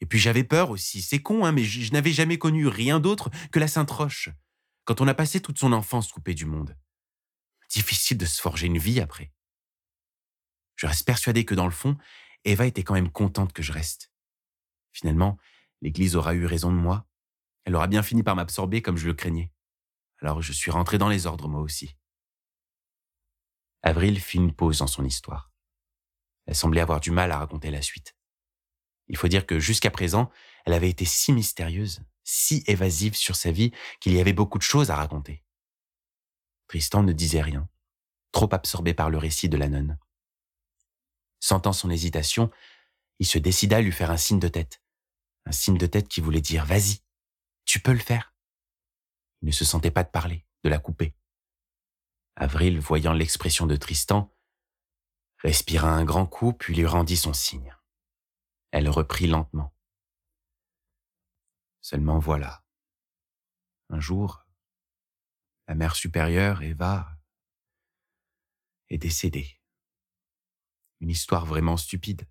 Et 0.00 0.06
puis 0.06 0.18
j'avais 0.18 0.44
peur 0.44 0.70
aussi, 0.70 1.00
c'est 1.02 1.22
con, 1.22 1.44
hein, 1.44 1.52
mais 1.52 1.64
je, 1.64 1.92
n'avais 1.92 2.12
jamais 2.12 2.38
connu 2.38 2.66
rien 2.66 3.00
d'autre 3.00 3.30
que 3.50 3.58
la 3.58 3.68
Sainte-Roche, 3.68 4.28
quand 4.84 5.00
on 5.00 5.08
a 5.08 5.14
passé 5.14 5.40
toute 5.40 5.58
son 5.58 5.72
enfance 5.72 6.12
coupée 6.12 6.34
du 6.34 6.44
monde. 6.44 6.76
Difficile 7.70 8.18
de 8.18 8.26
se 8.26 8.40
forger 8.40 8.66
une 8.66 8.78
vie 8.78 9.00
après. 9.00 9.32
Je 10.76 10.86
reste 10.86 11.06
persuadé 11.06 11.44
que 11.44 11.54
dans 11.54 11.64
le 11.64 11.72
fond, 11.72 11.96
Eva 12.44 12.66
était 12.66 12.84
quand 12.84 12.94
même 12.94 13.10
contente 13.10 13.52
que 13.52 13.62
je 13.62 13.72
reste. 13.72 14.12
Finalement, 14.92 15.38
l'Église 15.80 16.14
aura 16.14 16.34
eu 16.34 16.46
raison 16.46 16.70
de 16.70 16.76
moi. 16.76 17.06
Elle 17.64 17.74
aura 17.74 17.86
bien 17.86 18.02
fini 18.02 18.22
par 18.22 18.36
m'absorber 18.36 18.82
comme 18.82 18.96
je 18.96 19.06
le 19.06 19.14
craignais. 19.14 19.50
Alors 20.20 20.42
je 20.42 20.52
suis 20.52 20.70
rentré 20.70 20.98
dans 20.98 21.08
les 21.08 21.26
ordres 21.26 21.48
moi 21.48 21.60
aussi. 21.60 21.96
Avril 23.82 24.20
fit 24.20 24.38
une 24.38 24.54
pause 24.54 24.78
dans 24.78 24.86
son 24.86 25.04
histoire. 25.04 25.52
Elle 26.46 26.54
semblait 26.54 26.80
avoir 26.80 27.00
du 27.00 27.10
mal 27.10 27.32
à 27.32 27.38
raconter 27.38 27.70
la 27.70 27.82
suite. 27.82 28.16
Il 29.08 29.16
faut 29.16 29.28
dire 29.28 29.46
que 29.46 29.58
jusqu'à 29.58 29.90
présent, 29.90 30.30
elle 30.64 30.72
avait 30.72 30.90
été 30.90 31.04
si 31.04 31.32
mystérieuse, 31.32 32.00
si 32.24 32.64
évasive 32.66 33.14
sur 33.14 33.36
sa 33.36 33.52
vie 33.52 33.72
qu'il 34.00 34.12
y 34.12 34.20
avait 34.20 34.32
beaucoup 34.32 34.58
de 34.58 34.62
choses 34.62 34.90
à 34.90 34.96
raconter. 34.96 35.44
Tristan 36.66 37.02
ne 37.02 37.12
disait 37.12 37.42
rien, 37.42 37.68
trop 38.32 38.52
absorbé 38.52 38.94
par 38.94 39.10
le 39.10 39.18
récit 39.18 39.48
de 39.48 39.56
la 39.56 39.68
nonne. 39.68 39.98
Sentant 41.38 41.72
son 41.72 41.90
hésitation, 41.90 42.50
il 43.18 43.26
se 43.26 43.38
décida 43.38 43.76
à 43.76 43.80
lui 43.80 43.92
faire 43.92 44.10
un 44.10 44.16
signe 44.16 44.40
de 44.40 44.48
tête. 44.48 44.82
Un 45.44 45.52
signe 45.52 45.78
de 45.78 45.86
tête 45.86 46.08
qui 46.08 46.20
voulait 46.20 46.40
dire 46.40 46.64
Vas-y, 46.64 47.00
tu 47.64 47.78
peux 47.80 47.92
le 47.92 47.98
faire. 47.98 48.34
Il 49.42 49.46
ne 49.46 49.52
se 49.52 49.64
sentait 49.64 49.92
pas 49.92 50.02
de 50.02 50.08
parler, 50.08 50.44
de 50.64 50.68
la 50.68 50.78
couper. 50.78 51.14
Avril, 52.34 52.80
voyant 52.80 53.12
l'expression 53.12 53.66
de 53.66 53.76
Tristan, 53.76 54.34
respira 55.38 55.88
un 55.88 56.04
grand 56.04 56.26
coup 56.26 56.52
puis 56.52 56.74
lui 56.74 56.86
rendit 56.86 57.16
son 57.16 57.32
signe. 57.32 57.76
Elle 58.78 58.90
reprit 58.90 59.26
lentement. 59.26 59.74
Seulement 61.80 62.18
voilà. 62.18 62.62
Un 63.88 64.00
jour, 64.00 64.44
la 65.66 65.74
mère 65.74 65.96
supérieure, 65.96 66.62
Eva, 66.62 67.08
est 68.90 68.98
décédée. 68.98 69.62
Une 71.00 71.08
histoire 71.08 71.46
vraiment 71.46 71.78
stupide. 71.78 72.28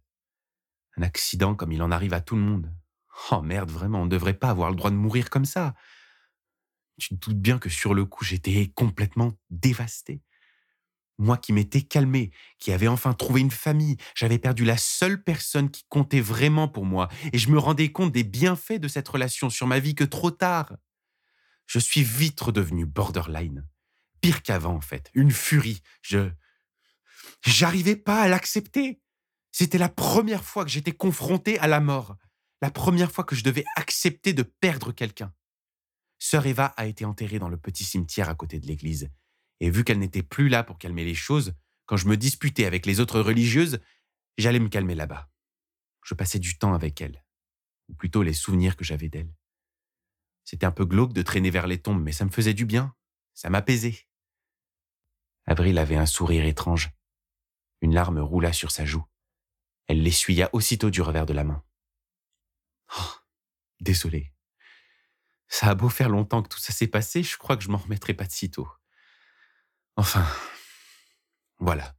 Un 0.97 1.01
accident 1.01 1.55
comme 1.55 1.71
il 1.71 1.81
en 1.81 1.89
arrive 1.89 2.13
à 2.13 2.21
tout 2.21 2.35
le 2.35 2.43
monde. 2.43 2.71
Oh 3.31 3.41
merde, 3.41 3.71
vraiment, 3.71 4.01
on 4.01 4.05
ne 4.05 4.11
devrait 4.11 4.37
pas 4.37 4.51
avoir 4.51 4.69
le 4.69 4.75
droit 4.75 4.91
de 4.91 4.95
mourir 4.95 5.31
comme 5.31 5.45
ça. 5.45 5.73
Tu 6.99 7.17
te 7.17 7.25
doutes 7.25 7.41
bien 7.41 7.57
que 7.57 7.69
sur 7.69 7.95
le 7.95 8.05
coup, 8.05 8.23
j'étais 8.23 8.71
complètement 8.75 9.35
dévasté. 9.49 10.21
Moi 11.17 11.38
qui 11.38 11.53
m'étais 11.53 11.81
calmé, 11.81 12.31
qui 12.60 12.72
avais 12.72 12.88
enfin 12.88 13.13
trouvé 13.13 13.41
une 13.41 13.51
famille, 13.51 13.98
j'avais 14.15 14.38
perdu 14.38 14.65
la 14.65 14.77
seule 14.77 15.24
personne 15.24 15.72
qui 15.72 15.86
comptait 15.88 16.19
vraiment 16.19 16.67
pour 16.67 16.86
moi, 16.86 17.07
et 17.31 17.38
je 17.38 17.50
me 17.50 17.57
rendais 17.57 17.91
compte 17.91 18.12
des 18.12 18.24
bienfaits 18.24 18.79
de 18.79 18.88
cette 18.88 19.07
relation 19.07 19.50
sur 19.50 19.67
ma 19.67 19.79
vie 19.79 19.95
que 19.95 20.03
trop 20.03 20.31
tard. 20.31 20.75
Je 21.67 21.79
suis 21.79 22.03
vite 22.03 22.39
redevenu 22.41 22.86
borderline. 22.86 23.65
Pire 24.22 24.43
qu'avant, 24.43 24.75
en 24.75 24.81
fait. 24.81 25.10
Une 25.13 25.31
furie. 25.31 25.81
Je. 26.01 26.29
J'arrivais 27.43 27.95
pas 27.95 28.22
à 28.22 28.27
l'accepter. 28.27 29.01
C'était 29.51 29.77
la 29.77 29.89
première 29.89 30.43
fois 30.43 30.65
que 30.65 30.72
j'étais 30.72 30.91
confronté 30.91 31.57
à 31.60 31.67
la 31.67 31.79
mort. 31.79 32.17
La 32.62 32.72
première 32.72 33.12
fois 33.12 33.24
que 33.24 33.36
je 33.36 33.43
devais 33.43 33.63
accepter 33.75 34.34
de 34.34 34.43
perdre 34.43 34.91
quelqu'un. 34.91 35.34
Sœur 36.19 36.45
Eva 36.45 36.74
a 36.77 36.86
été 36.86 37.05
enterrée 37.05 37.39
dans 37.39 37.50
le 37.50 37.57
petit 37.57 37.84
cimetière 37.84 38.29
à 38.29 38.36
côté 38.36 38.60
de 38.60 38.67
l'église. 38.67 39.10
Et 39.59 39.69
vu 39.69 39.83
qu'elle 39.83 40.00
n'était 40.00 40.24
plus 40.24 40.50
là 40.50 40.63
pour 40.63 40.77
calmer 40.77 41.05
les 41.05 41.15
choses, 41.15 41.53
quand 41.85 41.97
je 41.97 42.07
me 42.07 42.17
disputais 42.17 42.65
avec 42.65 42.85
les 42.85 43.00
autres 43.00 43.19
religieuses, 43.19 43.79
j'allais 44.38 44.59
me 44.59 44.69
calmer 44.69 44.95
là-bas. 44.95 45.29
Je 46.03 46.13
passais 46.13 46.39
du 46.39 46.57
temps 46.57 46.74
avec 46.74 47.01
elle, 47.01 47.24
ou 47.88 47.95
plutôt 47.95 48.24
les 48.24 48.33
souvenirs 48.33 48.75
que 48.75 48.83
j'avais 48.83 49.09
d'elle. 49.09 49.33
C'était 50.43 50.65
un 50.65 50.71
peu 50.71 50.85
glauque 50.85 51.13
de 51.13 51.24
traîner 51.24 51.50
vers 51.50 51.67
les 51.67 51.81
tombes, 51.81 52.01
mais 52.01 52.12
ça 52.12 52.25
me 52.25 52.29
faisait 52.29 52.53
du 52.53 52.65
bien, 52.65 52.95
ça 53.33 53.50
m'apaisait. 53.50 54.07
Avril 55.47 55.77
avait 55.77 55.95
un 55.95 56.05
sourire 56.05 56.45
étrange. 56.45 56.91
Une 57.81 57.93
larme 57.93 58.19
roula 58.19 58.53
sur 58.53 58.71
sa 58.71 58.85
joue. 58.85 59.05
Elle 59.88 60.01
l'essuya 60.01 60.50
aussitôt 60.53 60.89
du 60.89 61.01
revers 61.01 61.25
de 61.25 61.33
la 61.33 61.43
main. 61.43 61.63
Oh, 62.97 63.13
désolé. 63.79 64.33
Ça 65.47 65.67
a 65.67 65.75
beau 65.75 65.89
faire 65.89 66.09
longtemps 66.09 66.41
que 66.41 66.50
tout 66.50 66.59
ça 66.59 66.74
s'est 66.74 66.88
passé, 66.88 67.21
je 67.21 67.38
crois 67.38 67.57
que 67.57 67.63
je 67.63 67.69
m'en 67.69 67.77
remettrai 67.77 68.13
pas 68.13 68.25
de 68.25 68.31
sitôt. 68.31 68.67
Enfin, 69.95 70.25
voilà. 71.59 71.95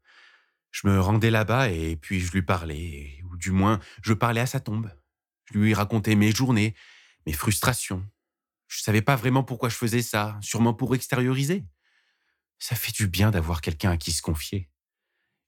Je 0.71 0.87
me 0.87 1.01
rendais 1.01 1.31
là-bas 1.31 1.71
et 1.71 1.97
puis 1.97 2.21
je 2.21 2.31
lui 2.33 2.43
parlais, 2.43 3.23
ou 3.25 3.37
du 3.37 3.51
moins 3.51 3.81
je 4.03 4.13
parlais 4.13 4.43
à 4.43 4.47
sa 4.47 4.61
tombe. 4.61 4.93
Je 5.47 5.59
lui 5.59 5.73
racontais 5.73 6.15
mes 6.15 6.33
journées, 6.33 6.75
mes 7.25 7.33
frustrations. 7.33 8.07
Je 8.67 8.83
savais 8.83 9.03
pas 9.03 9.17
vraiment 9.17 9.45
pourquoi 9.45 9.69
je 9.69 9.77
faisais 9.77 10.03
ça, 10.03 10.39
sûrement 10.43 10.75
pour 10.75 10.95
extérioriser. 10.95 11.65
Ça 12.59 12.77
fait 12.77 12.93
du 12.93 13.07
bien 13.07 13.31
d'avoir 13.31 13.61
quelqu'un 13.61 13.93
à 13.93 13.97
qui 13.97 14.13
se 14.13 14.23
confier. 14.23 14.71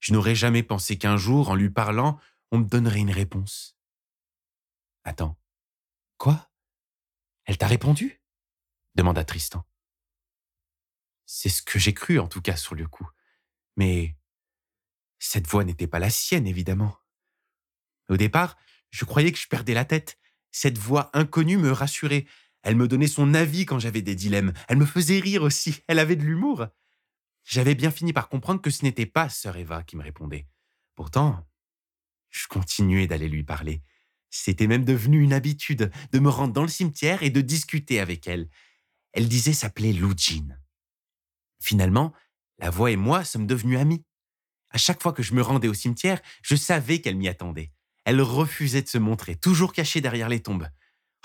Je 0.01 0.13
n'aurais 0.13 0.35
jamais 0.35 0.63
pensé 0.63 0.97
qu'un 0.97 1.17
jour, 1.17 1.51
en 1.51 1.55
lui 1.55 1.71
parlant, 1.71 2.21
on 2.51 2.59
me 2.59 2.65
donnerait 2.65 3.01
une 3.01 3.11
réponse. 3.11 3.77
Attends. 5.05 5.39
Quoi? 6.17 6.51
Elle 7.45 7.59
t'a 7.59 7.67
répondu? 7.67 8.23
demanda 8.95 9.25
Tristan. 9.25 9.65
C'est 11.31 11.51
ce 11.51 11.61
que 11.61 11.79
j'ai 11.79 11.93
cru, 11.93 12.19
en 12.19 12.27
tout 12.27 12.41
cas, 12.41 12.57
sur 12.57 12.75
le 12.75 12.87
coup. 12.89 13.07
Mais 13.77 14.17
cette 15.19 15.47
voix 15.47 15.63
n'était 15.63 15.87
pas 15.87 15.99
la 15.99 16.09
sienne, 16.09 16.47
évidemment. 16.47 16.97
Au 18.09 18.17
départ, 18.17 18.57
je 18.91 19.05
croyais 19.05 19.31
que 19.31 19.39
je 19.39 19.47
perdais 19.47 19.75
la 19.75 19.85
tête. 19.85 20.19
Cette 20.53 20.79
voix 20.79 21.11
inconnue 21.13 21.59
me 21.59 21.71
rassurait. 21.71 22.25
Elle 22.63 22.77
me 22.77 22.89
donnait 22.89 23.09
son 23.09 23.35
avis 23.35 23.67
quand 23.67 23.79
j'avais 23.79 24.01
des 24.01 24.15
dilemmes. 24.15 24.55
Elle 24.69 24.79
me 24.79 24.87
faisait 24.87 25.21
rire 25.21 25.43
aussi. 25.43 25.83
Elle 25.87 25.99
avait 25.99 26.17
de 26.17 26.25
l'humour. 26.25 26.67
J'avais 27.45 27.75
bien 27.75 27.91
fini 27.91 28.15
par 28.15 28.31
comprendre 28.31 28.63
que 28.63 28.71
ce 28.71 28.83
n'était 28.83 29.05
pas 29.05 29.29
sœur 29.29 29.59
Eva 29.59 29.83
qui 29.83 29.97
me 29.99 30.03
répondait. 30.03 30.49
Pourtant, 30.95 31.47
je 32.31 32.47
continuais 32.49 33.07
d'aller 33.07 33.29
lui 33.29 33.45
parler. 33.45 33.83
C'était 34.31 34.67
même 34.67 34.87
devenu 34.87 35.21
une 35.23 35.35
habitude 35.35 35.91
de 36.11 36.19
me 36.21 36.31
rendre 36.31 36.55
dans 36.55 36.63
le 36.63 36.69
cimetière 36.69 37.23
et 37.23 37.29
de 37.29 37.43
discuter 37.43 38.01
avec 38.01 38.27
elle. 38.27 38.49
Elle 39.13 39.29
disait 39.29 39.53
s'appeler 39.53 39.93
Lou 39.93 40.15
Finalement, 41.61 42.13
la 42.59 42.71
voix 42.71 42.91
et 42.91 42.97
moi 42.97 43.25
sommes 43.25 43.47
devenus 43.47 43.79
amis. 43.79 44.05
À 44.71 44.79
chaque 44.79 45.03
fois 45.03 45.13
que 45.13 45.23
je 45.23 45.35
me 45.35 45.43
rendais 45.43 45.69
au 45.69 45.75
cimetière, 45.75 46.21
je 46.43 46.57
savais 46.57 47.01
qu'elle 47.01 47.17
m'y 47.17 47.29
attendait. 47.29 47.73
Elle 48.05 48.21
refusait 48.21 48.83
de 48.83 48.89
se 48.89 48.99
montrer, 48.99 49.37
toujours 49.37 49.73
cachée 49.73 50.01
derrière 50.01 50.29
les 50.29 50.41
tombes. 50.41 50.69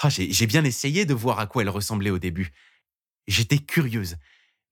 Ah, 0.02 0.10
j'ai 0.10 0.48
bien 0.48 0.64
essayé 0.64 1.06
de 1.06 1.14
voir 1.14 1.40
à 1.40 1.48
quoi 1.48 1.62
elle 1.62 1.70
ressemblait 1.70 2.10
au 2.10 2.20
début. 2.20 2.52
J'étais 3.28 3.60
curieuse, 3.60 4.18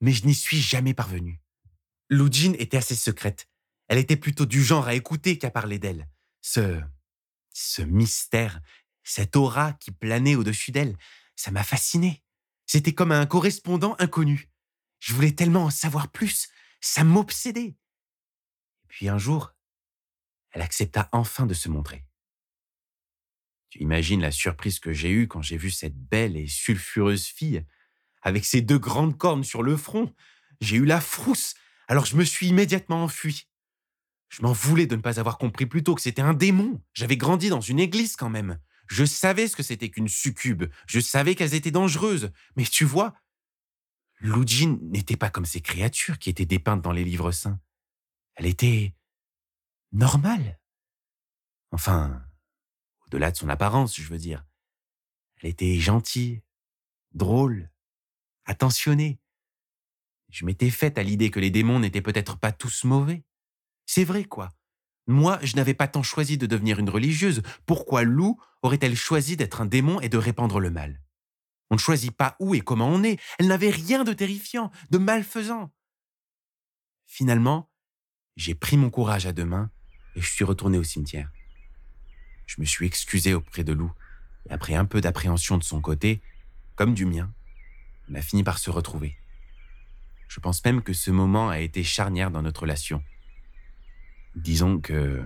mais 0.01 0.11
je 0.11 0.25
n'y 0.25 0.35
suis 0.35 0.59
jamais 0.59 0.93
parvenue. 0.93 1.41
Lujin 2.09 2.53
était 2.59 2.77
assez 2.77 2.95
secrète. 2.95 3.47
Elle 3.87 3.97
était 3.97 4.17
plutôt 4.17 4.45
du 4.45 4.63
genre 4.63 4.87
à 4.87 4.95
écouter 4.95 5.37
qu'à 5.37 5.51
parler 5.51 5.79
d'elle. 5.79 6.09
Ce, 6.41 6.81
ce 7.53 7.81
mystère, 7.81 8.59
cette 9.03 9.35
aura 9.35 9.73
qui 9.73 9.91
planait 9.91 10.35
au-dessus 10.35 10.71
d'elle, 10.71 10.97
ça 11.35 11.51
m'a 11.51 11.63
fasciné. 11.63 12.23
C'était 12.65 12.93
comme 12.93 13.11
un 13.11 13.25
correspondant 13.25 13.95
inconnu. 13.99 14.50
Je 15.01 15.13
voulais 15.13 15.33
tellement 15.33 15.65
en 15.65 15.69
savoir 15.69 16.09
plus. 16.09 16.47
Ça 16.79 17.03
m'obsédait. 17.03 17.75
Et 18.83 18.87
puis 18.87 19.09
un 19.09 19.17
jour, 19.17 19.53
elle 20.51 20.61
accepta 20.61 21.09
enfin 21.11 21.45
de 21.45 21.53
se 21.53 21.67
montrer. 21.67 22.05
Tu 23.69 23.79
imagines 23.79 24.21
la 24.21 24.31
surprise 24.31 24.79
que 24.79 24.93
j'ai 24.93 25.09
eue 25.09 25.27
quand 25.27 25.41
j'ai 25.41 25.57
vu 25.57 25.71
cette 25.71 25.97
belle 25.97 26.37
et 26.37 26.47
sulfureuse 26.47 27.25
fille, 27.25 27.65
avec 28.21 28.45
ses 28.45 28.61
deux 28.61 28.77
grandes 28.77 29.17
cornes 29.17 29.43
sur 29.43 29.63
le 29.63 29.75
front. 29.75 30.13
J'ai 30.59 30.77
eu 30.77 30.85
la 30.85 31.01
frousse, 31.01 31.55
alors 31.87 32.05
je 32.05 32.15
me 32.15 32.23
suis 32.23 32.47
immédiatement 32.47 33.03
enfui. 33.03 33.47
Je 34.29 34.43
m'en 34.43 34.53
voulais 34.53 34.85
de 34.85 34.95
ne 34.95 35.01
pas 35.01 35.19
avoir 35.19 35.37
compris 35.37 35.65
plus 35.65 35.83
tôt 35.83 35.95
que 35.95 36.01
c'était 36.01 36.21
un 36.21 36.33
démon. 36.33 36.81
J'avais 36.93 37.17
grandi 37.17 37.49
dans 37.49 37.59
une 37.59 37.79
église 37.79 38.15
quand 38.15 38.29
même. 38.29 38.59
Je 38.87 39.05
savais 39.05 39.47
ce 39.47 39.55
que 39.55 39.63
c'était 39.63 39.89
qu'une 39.89 40.09
succube. 40.09 40.65
Je 40.85 40.99
savais 40.99 41.33
qu'elles 41.33 41.53
étaient 41.53 41.71
dangereuses. 41.71 42.31
Mais 42.57 42.65
tu 42.65 42.85
vois, 42.85 43.13
Lujin 44.21 44.77
n'était 44.81 45.17
pas 45.17 45.31
comme 45.31 45.45
ces 45.45 45.61
créatures 45.61 46.19
qui 46.19 46.29
étaient 46.29 46.45
dépeintes 46.45 46.81
dans 46.81 46.91
les 46.91 47.03
livres 47.03 47.31
saints. 47.31 47.59
Elle 48.35 48.45
était 48.45 48.93
normale. 49.91 50.59
Enfin, 51.71 52.23
au-delà 53.05 53.31
de 53.31 53.37
son 53.37 53.49
apparence, 53.49 53.99
je 53.99 54.07
veux 54.07 54.19
dire. 54.19 54.45
Elle 55.37 55.49
était 55.49 55.79
gentille, 55.79 56.43
drôle, 57.13 57.71
attentionnée. 58.45 59.19
Je 60.29 60.45
m'étais 60.45 60.69
faite 60.69 60.99
à 60.99 61.03
l'idée 61.03 61.31
que 61.31 61.39
les 61.39 61.49
démons 61.49 61.79
n'étaient 61.79 62.01
peut-être 62.01 62.37
pas 62.37 62.51
tous 62.51 62.83
mauvais. 62.83 63.23
C'est 63.87 64.03
vrai, 64.03 64.23
quoi. 64.25 64.49
Moi, 65.07 65.39
je 65.41 65.55
n'avais 65.55 65.73
pas 65.73 65.87
tant 65.87 66.03
choisi 66.03 66.37
de 66.37 66.45
devenir 66.45 66.77
une 66.77 66.91
religieuse. 66.91 67.41
Pourquoi 67.65 68.03
Lou 68.03 68.39
aurait-elle 68.61 68.95
choisi 68.95 69.35
d'être 69.35 69.61
un 69.61 69.65
démon 69.65 69.99
et 69.99 70.09
de 70.09 70.17
répandre 70.17 70.59
le 70.59 70.69
mal? 70.69 71.00
On 71.71 71.75
ne 71.75 71.79
choisit 71.79 72.11
pas 72.11 72.35
où 72.39 72.53
et 72.53 72.59
comment 72.59 72.87
on 72.87 73.01
est. 73.01 73.17
Elle 73.39 73.47
n'avait 73.47 73.69
rien 73.69 74.03
de 74.03 74.13
terrifiant, 74.13 74.71
de 74.91 74.97
malfaisant. 74.97 75.71
Finalement, 77.07 77.71
j'ai 78.35 78.55
pris 78.55 78.75
mon 78.77 78.89
courage 78.89 79.25
à 79.25 79.31
deux 79.31 79.45
mains 79.45 79.71
et 80.15 80.21
je 80.21 80.29
suis 80.29 80.43
retourné 80.43 80.77
au 80.77 80.83
cimetière. 80.83 81.31
Je 82.45 82.59
me 82.59 82.65
suis 82.65 82.85
excusé 82.85 83.33
auprès 83.33 83.63
de 83.63 83.71
Lou, 83.71 83.91
et 84.49 84.51
après 84.51 84.75
un 84.75 84.83
peu 84.83 84.99
d'appréhension 84.99 85.57
de 85.57 85.63
son 85.63 85.79
côté, 85.79 86.21
comme 86.75 86.93
du 86.93 87.05
mien, 87.05 87.33
on 88.09 88.15
a 88.15 88.21
fini 88.21 88.43
par 88.43 88.57
se 88.57 88.69
retrouver. 88.69 89.15
Je 90.27 90.41
pense 90.41 90.63
même 90.65 90.81
que 90.81 90.91
ce 90.91 91.11
moment 91.11 91.49
a 91.49 91.59
été 91.59 91.83
charnière 91.83 92.31
dans 92.31 92.41
notre 92.41 92.61
relation. 92.61 93.01
Disons 94.35 94.81
que 94.81 95.23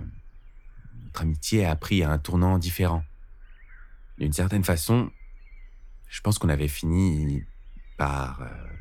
notre 1.06 1.22
amitié 1.22 1.66
a 1.66 1.76
pris 1.76 2.04
un 2.04 2.20
tournant 2.20 2.60
différent. 2.60 3.04
D'une 4.20 4.34
certaine 4.34 4.64
façon, 4.64 5.12
je 6.08 6.22
pense 6.22 6.40
qu'on 6.40 6.50
avait 6.50 6.68
fini 6.68 7.44
par, 7.98 8.42
euh, 8.42 8.78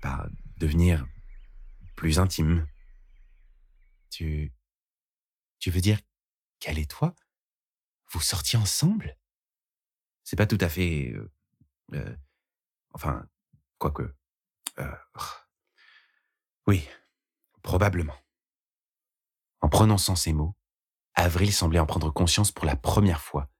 par 0.00 0.28
devenir 0.58 1.06
plus 1.96 2.18
intime. 2.18 2.66
Tu, 4.10 4.52
tu 5.58 5.70
veux 5.70 5.80
dire 5.80 5.98
qu'elle 6.58 6.78
et 6.78 6.86
toi, 6.86 7.14
vous 8.10 8.20
sortiez 8.20 8.58
ensemble? 8.58 9.16
C'est 10.24 10.36
pas 10.36 10.46
tout 10.46 10.58
à 10.60 10.68
fait, 10.68 11.12
euh, 11.12 11.32
euh, 11.94 12.16
enfin, 12.92 13.28
quoique. 13.78 14.14
Oui, 16.66 16.86
probablement. 17.62 18.16
En 19.60 19.68
prononçant 19.68 20.16
ces 20.16 20.32
mots, 20.32 20.56
Avril 21.14 21.52
semblait 21.52 21.78
en 21.78 21.86
prendre 21.86 22.10
conscience 22.10 22.52
pour 22.52 22.66
la 22.66 22.76
première 22.76 23.22
fois. 23.22 23.50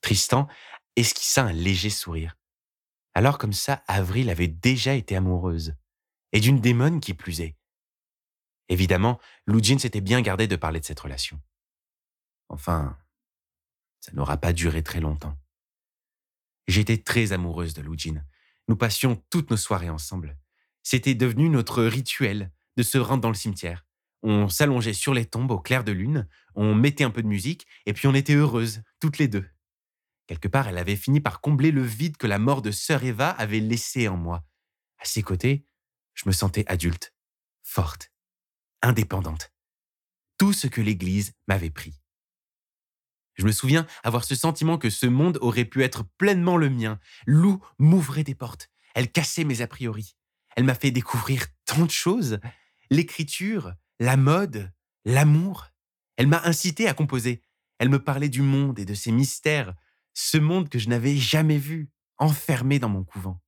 Tristan 0.00 0.46
esquissa 0.96 1.44
un 1.44 1.52
léger 1.52 1.90
sourire. 1.90 2.36
Alors 3.14 3.38
comme 3.38 3.52
ça, 3.52 3.82
Avril 3.86 4.30
avait 4.30 4.48
déjà 4.48 4.94
été 4.94 5.16
amoureuse, 5.16 5.74
et 6.32 6.40
d'une 6.40 6.60
démone 6.60 7.00
qui 7.00 7.14
plus 7.14 7.40
est. 7.40 7.56
Évidemment, 8.68 9.20
Lujin 9.46 9.78
s'était 9.78 10.00
bien 10.00 10.22
gardé 10.22 10.46
de 10.46 10.56
parler 10.56 10.80
de 10.80 10.84
cette 10.84 11.00
relation. 11.00 11.40
Enfin, 12.48 12.98
ça 14.00 14.12
n'aura 14.12 14.36
pas 14.36 14.52
duré 14.52 14.82
très 14.82 15.00
longtemps. 15.00 15.36
J'étais 16.66 16.98
très 16.98 17.32
amoureuse 17.32 17.74
de 17.74 17.82
Lujin. 17.82 18.24
Nous 18.68 18.76
passions 18.76 19.22
toutes 19.30 19.50
nos 19.50 19.56
soirées 19.56 19.90
ensemble. 19.90 20.38
C'était 20.82 21.14
devenu 21.14 21.48
notre 21.48 21.84
rituel 21.84 22.50
de 22.76 22.82
se 22.82 22.98
rendre 22.98 23.22
dans 23.22 23.28
le 23.28 23.34
cimetière. 23.34 23.84
On 24.22 24.48
s'allongeait 24.48 24.92
sur 24.92 25.14
les 25.14 25.26
tombes 25.26 25.50
au 25.50 25.58
clair 25.58 25.84
de 25.84 25.92
lune, 25.92 26.28
on 26.54 26.74
mettait 26.74 27.04
un 27.04 27.10
peu 27.10 27.22
de 27.22 27.28
musique, 27.28 27.66
et 27.86 27.92
puis 27.92 28.06
on 28.06 28.14
était 28.14 28.34
heureuses, 28.34 28.82
toutes 29.00 29.18
les 29.18 29.28
deux. 29.28 29.48
Quelque 30.32 30.48
part, 30.48 30.66
elle 30.66 30.78
avait 30.78 30.96
fini 30.96 31.20
par 31.20 31.42
combler 31.42 31.70
le 31.70 31.82
vide 31.82 32.16
que 32.16 32.26
la 32.26 32.38
mort 32.38 32.62
de 32.62 32.70
sœur 32.70 33.04
Eva 33.04 33.28
avait 33.28 33.60
laissé 33.60 34.08
en 34.08 34.16
moi. 34.16 34.42
À 34.98 35.04
ses 35.04 35.22
côtés, 35.22 35.66
je 36.14 36.26
me 36.26 36.32
sentais 36.32 36.64
adulte, 36.68 37.12
forte, 37.62 38.10
indépendante. 38.80 39.52
Tout 40.38 40.54
ce 40.54 40.68
que 40.68 40.80
l'Église 40.80 41.34
m'avait 41.48 41.68
pris. 41.68 42.00
Je 43.34 43.44
me 43.44 43.52
souviens 43.52 43.86
avoir 44.02 44.24
ce 44.24 44.34
sentiment 44.34 44.78
que 44.78 44.88
ce 44.88 45.04
monde 45.04 45.36
aurait 45.42 45.66
pu 45.66 45.82
être 45.82 46.02
pleinement 46.16 46.56
le 46.56 46.70
mien. 46.70 46.98
Lou 47.26 47.62
m'ouvrait 47.78 48.24
des 48.24 48.34
portes. 48.34 48.70
Elle 48.94 49.12
cassait 49.12 49.44
mes 49.44 49.60
a 49.60 49.66
priori. 49.66 50.16
Elle 50.56 50.64
m'a 50.64 50.74
fait 50.74 50.92
découvrir 50.92 51.44
tant 51.66 51.84
de 51.84 51.90
choses. 51.90 52.40
L'écriture, 52.88 53.74
la 54.00 54.16
mode, 54.16 54.72
l'amour. 55.04 55.66
Elle 56.16 56.28
m'a 56.28 56.40
incité 56.44 56.88
à 56.88 56.94
composer. 56.94 57.42
Elle 57.78 57.90
me 57.90 58.02
parlait 58.02 58.30
du 58.30 58.40
monde 58.40 58.78
et 58.78 58.86
de 58.86 58.94
ses 58.94 59.12
mystères, 59.12 59.74
ce 60.14 60.38
monde 60.38 60.68
que 60.68 60.78
je 60.78 60.88
n'avais 60.88 61.16
jamais 61.16 61.58
vu, 61.58 61.90
enfermé 62.18 62.78
dans 62.78 62.88
mon 62.88 63.04
couvent. 63.04 63.40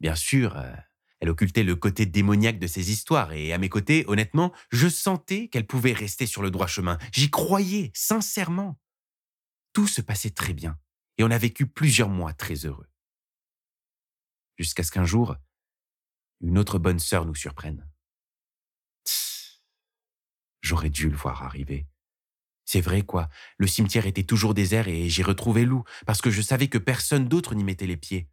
Bien 0.00 0.14
sûr, 0.14 0.56
euh, 0.56 0.74
elle 1.20 1.30
occultait 1.30 1.62
le 1.62 1.76
côté 1.76 2.06
démoniaque 2.06 2.58
de 2.58 2.66
ses 2.66 2.90
histoires, 2.90 3.32
et 3.32 3.52
à 3.52 3.58
mes 3.58 3.68
côtés, 3.68 4.04
honnêtement, 4.08 4.52
je 4.70 4.88
sentais 4.88 5.48
qu'elle 5.48 5.66
pouvait 5.66 5.92
rester 5.92 6.26
sur 6.26 6.42
le 6.42 6.50
droit 6.50 6.66
chemin. 6.66 6.98
J'y 7.12 7.30
croyais, 7.30 7.92
sincèrement. 7.94 8.80
Tout 9.72 9.86
se 9.86 10.00
passait 10.00 10.30
très 10.30 10.52
bien, 10.52 10.78
et 11.18 11.24
on 11.24 11.30
a 11.30 11.38
vécu 11.38 11.66
plusieurs 11.66 12.08
mois 12.08 12.32
très 12.32 12.66
heureux. 12.66 12.88
Jusqu'à 14.58 14.82
ce 14.82 14.90
qu'un 14.90 15.04
jour, 15.04 15.36
une 16.40 16.58
autre 16.58 16.78
bonne 16.78 16.98
sœur 16.98 17.24
nous 17.24 17.34
surprenne. 17.34 17.88
J'aurais 20.60 20.90
dû 20.90 21.08
le 21.08 21.16
voir 21.16 21.42
arriver. 21.42 21.86
C'est 22.64 22.80
vrai, 22.80 23.02
quoi. 23.02 23.28
Le 23.58 23.66
cimetière 23.66 24.06
était 24.06 24.22
toujours 24.22 24.54
désert 24.54 24.88
et 24.88 25.08
j'ai 25.08 25.22
retrouvé 25.22 25.64
Lou, 25.64 25.84
parce 26.06 26.20
que 26.20 26.30
je 26.30 26.42
savais 26.42 26.68
que 26.68 26.78
personne 26.78 27.28
d'autre 27.28 27.54
n'y 27.54 27.64
mettait 27.64 27.86
les 27.86 27.96
pieds. 27.96 28.28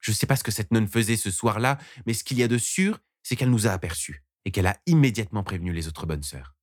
Je 0.00 0.12
sais 0.12 0.26
pas 0.26 0.36
ce 0.36 0.44
que 0.44 0.50
cette 0.50 0.72
nonne 0.72 0.88
faisait 0.88 1.16
ce 1.16 1.30
soir-là, 1.30 1.78
mais 2.06 2.14
ce 2.14 2.24
qu'il 2.24 2.38
y 2.38 2.42
a 2.42 2.48
de 2.48 2.58
sûr, 2.58 2.98
c'est 3.22 3.36
qu'elle 3.36 3.50
nous 3.50 3.66
a 3.66 3.70
aperçus 3.70 4.24
et 4.44 4.50
qu'elle 4.50 4.66
a 4.66 4.80
immédiatement 4.86 5.42
prévenu 5.42 5.72
les 5.72 5.88
autres 5.88 6.06
bonnes 6.06 6.22
sœurs. 6.22 6.54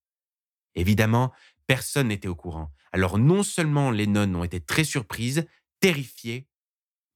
Évidemment, 0.76 1.32
personne 1.68 2.08
n'était 2.08 2.28
au 2.28 2.36
courant. 2.36 2.72
Alors 2.92 3.20
non 3.20 3.44
seulement 3.44 3.92
les 3.92 4.08
nonnes 4.08 4.36
ont 4.36 4.44
été 4.44 4.60
très 4.60 4.84
surprises, 4.84 5.46
terrifiées, 5.80 6.48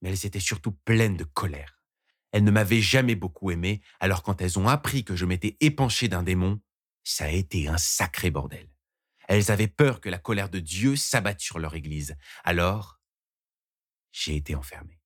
mais 0.00 0.10
elles 0.10 0.26
étaient 0.26 0.40
surtout 0.40 0.72
pleines 0.72 1.16
de 1.16 1.24
colère. 1.24 1.80
Elles 2.32 2.44
ne 2.44 2.50
m'avaient 2.50 2.80
jamais 2.80 3.14
beaucoup 3.14 3.50
aimé, 3.50 3.82
alors 4.00 4.22
quand 4.22 4.40
elles 4.40 4.58
ont 4.58 4.68
appris 4.68 5.04
que 5.04 5.16
je 5.16 5.26
m'étais 5.26 5.56
épanché 5.60 6.08
d'un 6.08 6.22
démon, 6.22 6.60
ça 7.04 7.24
a 7.24 7.30
été 7.30 7.68
un 7.68 7.78
sacré 7.78 8.30
bordel. 8.30 8.71
Elles 9.32 9.50
avaient 9.50 9.66
peur 9.66 10.02
que 10.02 10.10
la 10.10 10.18
colère 10.18 10.50
de 10.50 10.58
Dieu 10.58 10.94
s'abatte 10.94 11.40
sur 11.40 11.58
leur 11.58 11.74
église. 11.74 12.16
Alors, 12.44 13.00
j'ai 14.12 14.36
été 14.36 14.54
enfermé 14.54 15.00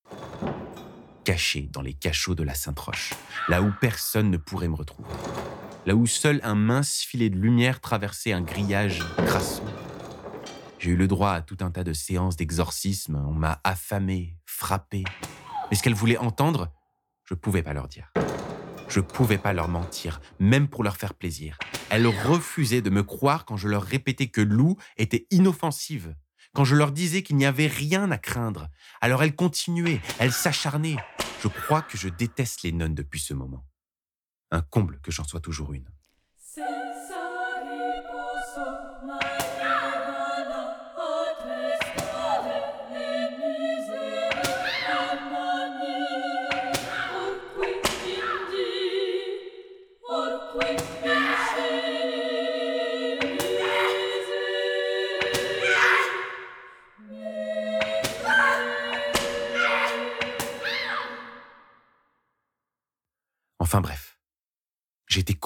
caché 1.23 1.69
dans 1.73 1.81
les 1.81 1.95
cachots 1.95 2.35
de 2.35 2.43
la 2.43 2.55
Sainte-Roche, 2.55 3.13
là 3.49 3.63
où 3.63 3.73
personne 3.81 4.33
ne 4.33 4.37
pourrait 4.37 4.67
me 4.67 4.75
retrouver, 4.75 5.09
là 5.87 5.95
où 5.95 6.09
seul 6.09 6.41
un 6.43 6.57
mince 6.57 7.03
filet 7.03 7.31
de 7.31 7.37
lumière 7.37 7.81
traversait 7.81 8.33
un 8.33 8.43
grillage 8.43 8.99
crasseux. 9.27 9.63
J'ai 10.81 10.91
eu 10.91 10.97
le 10.97 11.07
droit 11.07 11.31
à 11.31 11.41
tout 11.41 11.59
un 11.61 11.71
tas 11.71 11.85
de 11.85 11.93
séances 11.93 12.35
d'exorcisme, 12.35 13.23
on 13.29 13.33
m'a 13.33 13.61
affamé, 13.63 14.37
frappé. 14.45 15.05
Mais 15.71 15.77
ce 15.77 15.85
qu'elles 15.85 15.95
voulaient 15.95 16.19
entendre, 16.19 16.73
je 17.27 17.35
ne 17.35 17.39
pouvais 17.39 17.63
pas 17.63 17.75
leur 17.75 17.87
dire. 17.87 18.11
Je 18.89 19.01
pouvais 19.01 19.39
pas 19.39 19.53
leur 19.53 19.69
mentir, 19.69 20.21
même 20.39 20.69
pour 20.69 20.85
leur 20.85 20.97
faire 20.97 21.15
plaisir. 21.15 21.59
Elles 21.91 22.07
refusaient 22.07 22.83
de 22.83 22.91
me 22.91 23.03
croire 23.03 23.45
quand 23.45 23.57
je 23.57 23.69
leur 23.69 23.83
répétais 23.83 24.29
que 24.29 24.41
Lou 24.41 24.77
était 24.97 25.27
inoffensive, 25.31 26.15
quand 26.55 26.65
je 26.65 26.77
leur 26.77 26.93
disais 26.93 27.23
qu'il 27.23 27.37
n'y 27.37 27.47
avait 27.47 27.67
rien 27.67 28.11
à 28.11 28.19
craindre. 28.19 28.69
Alors 29.01 29.23
elles 29.23 29.35
continuaient, 29.35 30.01
elles 30.19 30.33
s'acharnaient. 30.33 30.97
Je 31.43 31.49
crois 31.49 31.83
que 31.83 31.99
je 31.99 32.09
déteste 32.09 32.63
les 32.63 32.73
nonnes 32.73 32.95
depuis 32.95 33.21
ce 33.21 33.35
moment. 33.35 33.67
Un 34.51 34.63
comble 34.63 35.01
que 35.01 35.11
j'en 35.11 35.25
sois 35.25 35.41
toujours 35.41 35.73
une. 35.73 35.89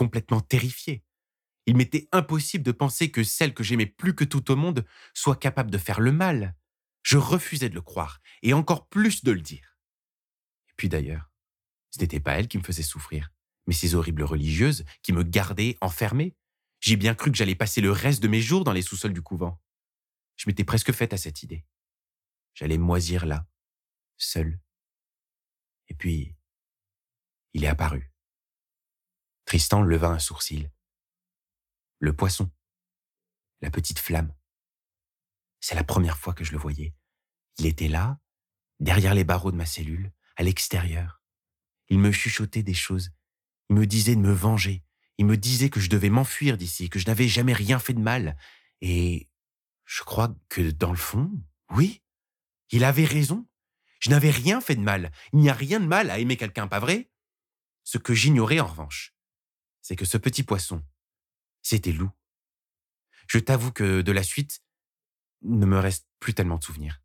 Complètement 0.01 0.41
terrifié. 0.41 1.05
Il 1.67 1.77
m'était 1.77 2.09
impossible 2.11 2.65
de 2.65 2.73
penser 2.73 3.11
que 3.11 3.23
celle 3.23 3.53
que 3.53 3.63
j'aimais 3.63 3.85
plus 3.85 4.15
que 4.15 4.25
tout 4.25 4.51
au 4.51 4.57
monde 4.57 4.87
soit 5.13 5.37
capable 5.37 5.71
de 5.71 5.77
faire 5.77 6.01
le 6.01 6.11
mal. 6.11 6.57
Je 7.03 7.19
refusais 7.19 7.69
de 7.69 7.75
le 7.75 7.83
croire, 7.83 8.23
et 8.43 8.55
encore 8.55 8.89
plus 8.89 9.23
de 9.25 9.31
le 9.31 9.43
dire. 9.43 9.77
Et 10.71 10.73
puis 10.79 10.89
d'ailleurs, 10.89 11.31
ce 11.91 11.99
n'était 11.99 12.19
pas 12.19 12.33
elle 12.33 12.49
qui 12.49 12.57
me 12.57 12.63
faisait 12.63 12.83
souffrir, 12.83 13.31
mais 13.67 13.75
ces 13.75 13.95
horribles 13.95 14.23
religieuses 14.23 14.87
qui 15.03 15.13
me 15.13 15.23
gardaient 15.23 15.77
enfermé. 15.83 16.35
J'ai 16.81 16.97
bien 16.97 17.15
cru 17.15 17.31
que 17.31 17.37
j'allais 17.37 17.55
passer 17.55 17.83
le 17.83 17.93
reste 17.93 18.23
de 18.23 18.29
mes 18.29 18.41
jours 18.41 18.65
dans 18.65 18.73
les 18.73 18.81
sous-sols 18.81 19.13
du 19.13 19.21
couvent. 19.21 19.61
Je 20.37 20.49
m'étais 20.49 20.65
presque 20.65 20.93
faite 20.93 21.13
à 21.13 21.19
cette 21.19 21.43
idée. 21.43 21.67
J'allais 22.55 22.79
moisir 22.79 23.27
là, 23.27 23.47
seul. 24.17 24.61
Et 25.89 25.95
puis, 25.95 26.35
il 27.53 27.65
est 27.65 27.69
apparu. 27.69 28.10
Tristan 29.51 29.83
leva 29.83 30.07
un 30.07 30.21
sourcil. 30.21 30.71
Le 31.99 32.15
poisson. 32.15 32.53
La 33.63 33.71
petite 33.73 33.99
flamme. 33.99 34.33
C'est 35.59 35.75
la 35.75 35.83
première 35.83 36.19
fois 36.19 36.35
que 36.35 36.45
je 36.45 36.53
le 36.53 36.59
voyais. 36.59 36.95
Il 37.59 37.67
était 37.67 37.89
là, 37.89 38.21
derrière 38.79 39.13
les 39.13 39.25
barreaux 39.25 39.51
de 39.51 39.57
ma 39.57 39.67
cellule, 39.67 40.13
à 40.37 40.45
l'extérieur. 40.45 41.21
Il 41.89 41.99
me 41.99 42.13
chuchotait 42.13 42.63
des 42.63 42.75
choses. 42.75 43.11
Il 43.71 43.75
me 43.75 43.89
disait 43.89 44.15
de 44.15 44.21
me 44.21 44.31
venger. 44.31 44.85
Il 45.19 45.27
me 45.27 45.37
disait 45.37 45.69
que 45.69 45.81
je 45.81 45.91
devais 45.91 46.11
m'enfuir 46.11 46.57
d'ici, 46.57 46.89
que 46.89 47.01
je 47.01 47.07
n'avais 47.09 47.27
jamais 47.27 47.53
rien 47.53 47.81
fait 47.81 47.95
de 47.95 47.99
mal. 47.99 48.37
Et 48.81 49.29
je 49.85 50.05
crois 50.05 50.33
que 50.49 50.71
dans 50.71 50.93
le 50.93 50.97
fond, 50.97 51.29
oui, 51.71 52.05
il 52.71 52.85
avait 52.85 53.05
raison. 53.05 53.49
Je 53.99 54.11
n'avais 54.11 54.31
rien 54.31 54.61
fait 54.61 54.77
de 54.77 54.83
mal. 54.83 55.11
Il 55.33 55.41
n'y 55.41 55.51
a 55.51 55.55
rien 55.55 55.81
de 55.81 55.87
mal 55.87 56.09
à 56.09 56.21
aimer 56.21 56.37
quelqu'un, 56.37 56.69
pas 56.69 56.79
vrai? 56.79 57.11
Ce 57.83 57.99
que 57.99 58.15
j'ignorais 58.15 58.61
en 58.61 58.69
revanche, 58.69 59.13
c'est 59.83 59.97
que 59.97 60.05
ce 60.05 60.19
petit 60.19 60.43
poisson, 60.43 60.83
c'était 61.63 61.93
Lou. 61.93 62.11
Je 63.29 63.39
t'avoue 63.39 63.73
que 63.73 64.01
de 64.03 64.13
la 64.13 64.23
suite, 64.23 64.61
ne 65.43 65.67
me 65.67 65.79
reste 65.79 66.07
plus 66.19 66.35
tellement 66.35 66.59
de 66.59 66.65
souvenirs. 66.65 67.01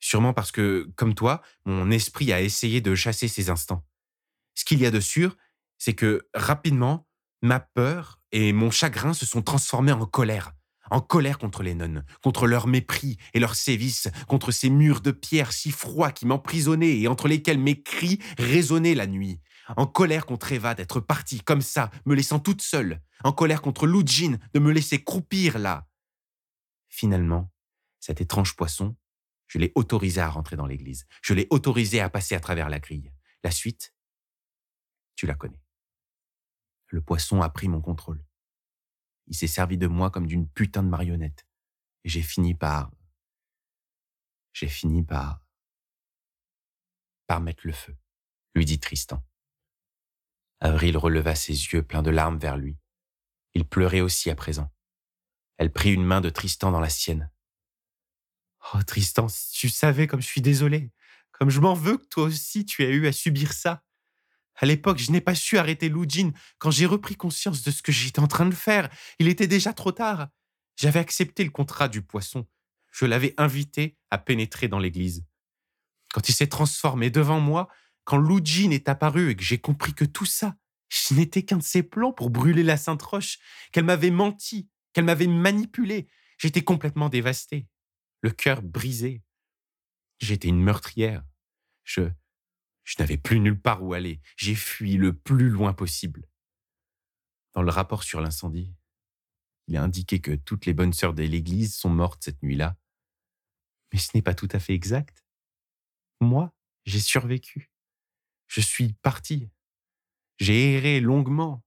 Sûrement 0.00 0.34
parce 0.34 0.52
que, 0.52 0.90
comme 0.96 1.14
toi, 1.14 1.42
mon 1.64 1.90
esprit 1.90 2.32
a 2.32 2.42
essayé 2.42 2.80
de 2.80 2.94
chasser 2.94 3.28
ces 3.28 3.50
instants. 3.50 3.86
Ce 4.54 4.64
qu'il 4.64 4.80
y 4.80 4.86
a 4.86 4.90
de 4.90 5.00
sûr, 5.00 5.36
c'est 5.78 5.94
que 5.94 6.28
rapidement, 6.34 7.08
ma 7.42 7.60
peur 7.60 8.20
et 8.32 8.52
mon 8.52 8.70
chagrin 8.70 9.14
se 9.14 9.26
sont 9.26 9.42
transformés 9.42 9.92
en 9.92 10.06
colère. 10.06 10.52
En 10.90 11.00
colère 11.00 11.38
contre 11.38 11.62
les 11.62 11.74
nonnes, 11.74 12.04
contre 12.22 12.46
leur 12.46 12.66
mépris 12.66 13.16
et 13.32 13.40
leurs 13.40 13.54
sévices, 13.54 14.08
contre 14.28 14.52
ces 14.52 14.68
murs 14.68 15.00
de 15.00 15.10
pierre 15.10 15.52
si 15.52 15.70
froids 15.70 16.12
qui 16.12 16.26
m'emprisonnaient 16.26 16.98
et 16.98 17.08
entre 17.08 17.26
lesquels 17.26 17.58
mes 17.58 17.82
cris 17.82 18.18
résonnaient 18.38 18.94
la 18.94 19.06
nuit, 19.06 19.40
en 19.76 19.86
colère 19.86 20.26
contre 20.26 20.52
Eva 20.52 20.74
d'être 20.74 21.00
partie 21.00 21.40
comme 21.40 21.62
ça, 21.62 21.90
me 22.06 22.14
laissant 22.14 22.40
toute 22.40 22.62
seule, 22.62 23.02
en 23.22 23.32
colère 23.32 23.62
contre 23.62 23.86
Lujin 23.86 24.38
de 24.52 24.60
me 24.60 24.72
laisser 24.72 25.02
croupir 25.02 25.58
là. 25.58 25.88
Finalement, 26.88 27.52
cet 28.00 28.20
étrange 28.20 28.56
poisson, 28.56 28.96
je 29.46 29.58
l'ai 29.58 29.72
autorisé 29.74 30.20
à 30.20 30.28
rentrer 30.28 30.56
dans 30.56 30.66
l'église. 30.66 31.06
Je 31.22 31.34
l'ai 31.34 31.46
autorisé 31.50 32.00
à 32.00 32.10
passer 32.10 32.34
à 32.34 32.40
travers 32.40 32.68
la 32.68 32.80
grille. 32.80 33.12
La 33.42 33.50
suite, 33.50 33.94
tu 35.16 35.26
la 35.26 35.34
connais. 35.34 35.62
Le 36.88 37.00
poisson 37.00 37.42
a 37.42 37.48
pris 37.48 37.68
mon 37.68 37.80
contrôle. 37.80 38.24
Il 39.26 39.34
s'est 39.34 39.46
servi 39.46 39.78
de 39.78 39.86
moi 39.86 40.10
comme 40.10 40.26
d'une 40.26 40.48
putain 40.48 40.82
de 40.82 40.88
marionnette. 40.88 41.46
Et 42.04 42.08
j'ai 42.08 42.22
fini 42.22 42.54
par... 42.54 42.90
J'ai 44.52 44.68
fini 44.68 45.02
par... 45.02 45.44
par 47.26 47.40
mettre 47.40 47.66
le 47.66 47.72
feu, 47.72 47.96
lui 48.54 48.64
dit 48.64 48.78
Tristan. 48.78 49.24
Avril 50.64 50.96
releva 50.96 51.34
ses 51.34 51.52
yeux 51.52 51.82
pleins 51.82 52.02
de 52.02 52.08
larmes 52.08 52.38
vers 52.38 52.56
lui. 52.56 52.78
Il 53.52 53.66
pleurait 53.66 54.00
aussi 54.00 54.30
à 54.30 54.34
présent. 54.34 54.72
Elle 55.58 55.70
prit 55.70 55.92
une 55.92 56.06
main 56.06 56.22
de 56.22 56.30
Tristan 56.30 56.72
dans 56.72 56.80
la 56.80 56.88
sienne. 56.88 57.30
Oh 58.72 58.82
Tristan, 58.82 59.28
si 59.28 59.52
tu 59.52 59.68
savais 59.68 60.06
comme 60.06 60.22
je 60.22 60.26
suis 60.26 60.40
désolé, 60.40 60.90
comme 61.32 61.50
je 61.50 61.60
m'en 61.60 61.74
veux 61.74 61.98
que 61.98 62.06
toi 62.06 62.24
aussi 62.24 62.64
tu 62.64 62.82
aies 62.82 62.94
eu 62.94 63.06
à 63.06 63.12
subir 63.12 63.52
ça. 63.52 63.82
À 64.54 64.64
l'époque, 64.64 64.96
je 64.96 65.12
n'ai 65.12 65.20
pas 65.20 65.34
su 65.34 65.58
arrêter 65.58 65.90
Lujin. 65.90 66.32
Quand 66.56 66.70
j'ai 66.70 66.86
repris 66.86 67.14
conscience 67.14 67.60
de 67.60 67.70
ce 67.70 67.82
que 67.82 67.92
j'étais 67.92 68.20
en 68.20 68.26
train 68.26 68.46
de 68.46 68.54
faire, 68.54 68.88
il 69.18 69.28
était 69.28 69.46
déjà 69.46 69.74
trop 69.74 69.92
tard. 69.92 70.28
J'avais 70.76 71.00
accepté 71.00 71.44
le 71.44 71.50
contrat 71.50 71.88
du 71.88 72.00
poisson. 72.00 72.46
Je 72.90 73.04
l'avais 73.04 73.34
invité 73.36 73.98
à 74.10 74.16
pénétrer 74.16 74.68
dans 74.68 74.78
l'église. 74.78 75.26
Quand 76.14 76.30
il 76.30 76.32
s'est 76.32 76.46
transformé 76.46 77.10
devant 77.10 77.40
moi, 77.40 77.68
quand 78.04 78.18
Lujin 78.18 78.70
est 78.70 78.88
apparu 78.88 79.30
et 79.30 79.36
que 79.36 79.42
j'ai 79.42 79.58
compris 79.58 79.94
que 79.94 80.04
tout 80.04 80.26
ça, 80.26 80.56
ce 80.90 81.14
n'était 81.14 81.42
qu'un 81.42 81.56
de 81.56 81.62
ses 81.62 81.82
plans 81.82 82.12
pour 82.12 82.30
brûler 82.30 82.62
la 82.62 82.76
Sainte 82.76 83.02
Roche, 83.02 83.38
qu'elle 83.72 83.84
m'avait 83.84 84.10
menti, 84.10 84.68
qu'elle 84.92 85.04
m'avait 85.04 85.26
manipulé, 85.26 86.08
j'étais 86.38 86.62
complètement 86.62 87.08
dévasté, 87.08 87.66
le 88.20 88.30
cœur 88.30 88.62
brisé. 88.62 89.22
J'étais 90.18 90.48
une 90.48 90.62
meurtrière. 90.62 91.24
Je, 91.82 92.02
je 92.84 92.94
n'avais 92.98 93.16
plus 93.16 93.40
nulle 93.40 93.60
part 93.60 93.82
où 93.82 93.94
aller. 93.94 94.20
J'ai 94.36 94.54
fui 94.54 94.96
le 94.96 95.12
plus 95.12 95.48
loin 95.48 95.72
possible. 95.72 96.28
Dans 97.54 97.62
le 97.62 97.70
rapport 97.70 98.02
sur 98.02 98.20
l'incendie, 98.20 98.72
il 99.66 99.74
est 99.74 99.78
indiqué 99.78 100.20
que 100.20 100.34
toutes 100.34 100.66
les 100.66 100.74
bonnes 100.74 100.92
sœurs 100.92 101.14
de 101.14 101.22
l'Église 101.22 101.74
sont 101.74 101.90
mortes 101.90 102.22
cette 102.24 102.42
nuit-là. 102.42 102.76
Mais 103.92 103.98
ce 103.98 104.10
n'est 104.14 104.22
pas 104.22 104.34
tout 104.34 104.48
à 104.52 104.60
fait 104.60 104.74
exact. 104.74 105.24
Moi, 106.20 106.52
j'ai 106.84 107.00
survécu. 107.00 107.73
Je 108.46 108.60
suis 108.60 108.92
parti. 108.94 109.48
J'ai 110.38 110.74
erré 110.74 111.00
longuement. 111.00 111.62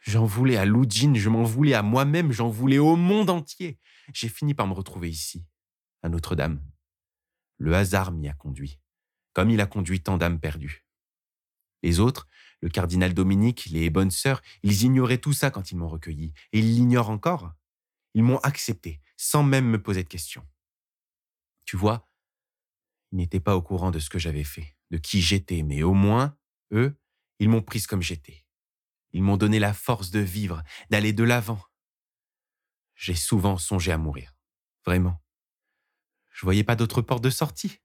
J'en 0.00 0.24
voulais 0.24 0.56
à 0.56 0.64
Loudjin, 0.64 1.14
je 1.14 1.28
m'en 1.28 1.42
voulais 1.42 1.74
à 1.74 1.82
moi-même, 1.82 2.30
j'en 2.30 2.48
voulais 2.48 2.78
au 2.78 2.94
monde 2.96 3.30
entier. 3.30 3.78
J'ai 4.12 4.28
fini 4.28 4.54
par 4.54 4.68
me 4.68 4.72
retrouver 4.72 5.10
ici, 5.10 5.44
à 6.02 6.08
Notre-Dame. 6.08 6.62
Le 7.58 7.74
hasard 7.74 8.12
m'y 8.12 8.28
a 8.28 8.34
conduit 8.34 8.78
comme 9.36 9.50
il 9.50 9.60
a 9.60 9.66
conduit 9.66 10.00
tant 10.00 10.16
d'âmes 10.16 10.40
perdues. 10.40 10.86
Les 11.82 12.00
autres, 12.00 12.26
le 12.62 12.70
cardinal 12.70 13.12
Dominique, 13.12 13.66
les 13.66 13.90
bonnes 13.90 14.10
sœurs, 14.10 14.40
ils 14.62 14.84
ignoraient 14.84 15.18
tout 15.18 15.34
ça 15.34 15.50
quand 15.50 15.70
ils 15.70 15.76
m'ont 15.76 15.90
recueilli, 15.90 16.32
et 16.54 16.60
ils 16.60 16.74
l'ignorent 16.74 17.10
encore. 17.10 17.52
Ils 18.14 18.22
m'ont 18.22 18.38
accepté, 18.38 18.98
sans 19.18 19.42
même 19.42 19.66
me 19.66 19.82
poser 19.82 20.02
de 20.02 20.08
questions. 20.08 20.42
Tu 21.66 21.76
vois, 21.76 22.08
ils 23.12 23.18
n'étaient 23.18 23.40
pas 23.40 23.56
au 23.56 23.60
courant 23.60 23.90
de 23.90 23.98
ce 23.98 24.08
que 24.08 24.18
j'avais 24.18 24.42
fait, 24.42 24.75
de 24.90 24.98
qui 24.98 25.20
j'étais, 25.20 25.62
mais 25.62 25.82
au 25.82 25.94
moins, 25.94 26.36
eux, 26.72 26.98
ils 27.38 27.48
m'ont 27.48 27.62
prise 27.62 27.86
comme 27.86 28.02
j'étais. 28.02 28.44
Ils 29.12 29.22
m'ont 29.22 29.36
donné 29.36 29.58
la 29.58 29.72
force 29.72 30.10
de 30.10 30.20
vivre, 30.20 30.62
d'aller 30.90 31.12
de 31.12 31.24
l'avant. 31.24 31.62
J'ai 32.94 33.14
souvent 33.14 33.58
songé 33.58 33.92
à 33.92 33.98
mourir. 33.98 34.34
Vraiment. 34.84 35.22
Je 36.32 36.44
voyais 36.44 36.64
pas 36.64 36.76
d'autre 36.76 37.02
porte 37.02 37.24
de 37.24 37.30
sortie 37.30 37.80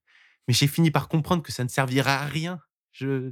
mais 0.47 0.53
j'ai 0.53 0.67
fini 0.67 0.91
par 0.91 1.07
comprendre 1.07 1.43
que 1.43 1.51
ça 1.51 1.63
ne 1.63 1.69
servira 1.69 2.21
à 2.21 2.25
rien. 2.25 2.59
Je, 2.91 3.31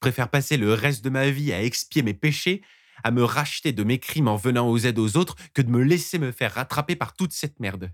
préfère 0.00 0.30
passer 0.30 0.56
le 0.56 0.72
reste 0.72 1.04
de 1.04 1.10
ma 1.10 1.30
vie 1.30 1.52
à 1.52 1.62
expier 1.62 2.02
mes 2.02 2.14
péchés, 2.14 2.62
à 3.04 3.10
me 3.10 3.22
racheter 3.22 3.72
de 3.72 3.84
mes 3.84 3.98
crimes 3.98 4.28
en 4.28 4.36
venant 4.36 4.68
aux 4.68 4.78
aides 4.78 4.98
aux 4.98 5.16
autres, 5.16 5.36
que 5.52 5.60
de 5.60 5.70
me 5.70 5.82
laisser 5.82 6.18
me 6.18 6.32
faire 6.32 6.54
rattraper 6.54 6.96
par 6.96 7.14
toute 7.14 7.32
cette 7.32 7.60
merde. 7.60 7.92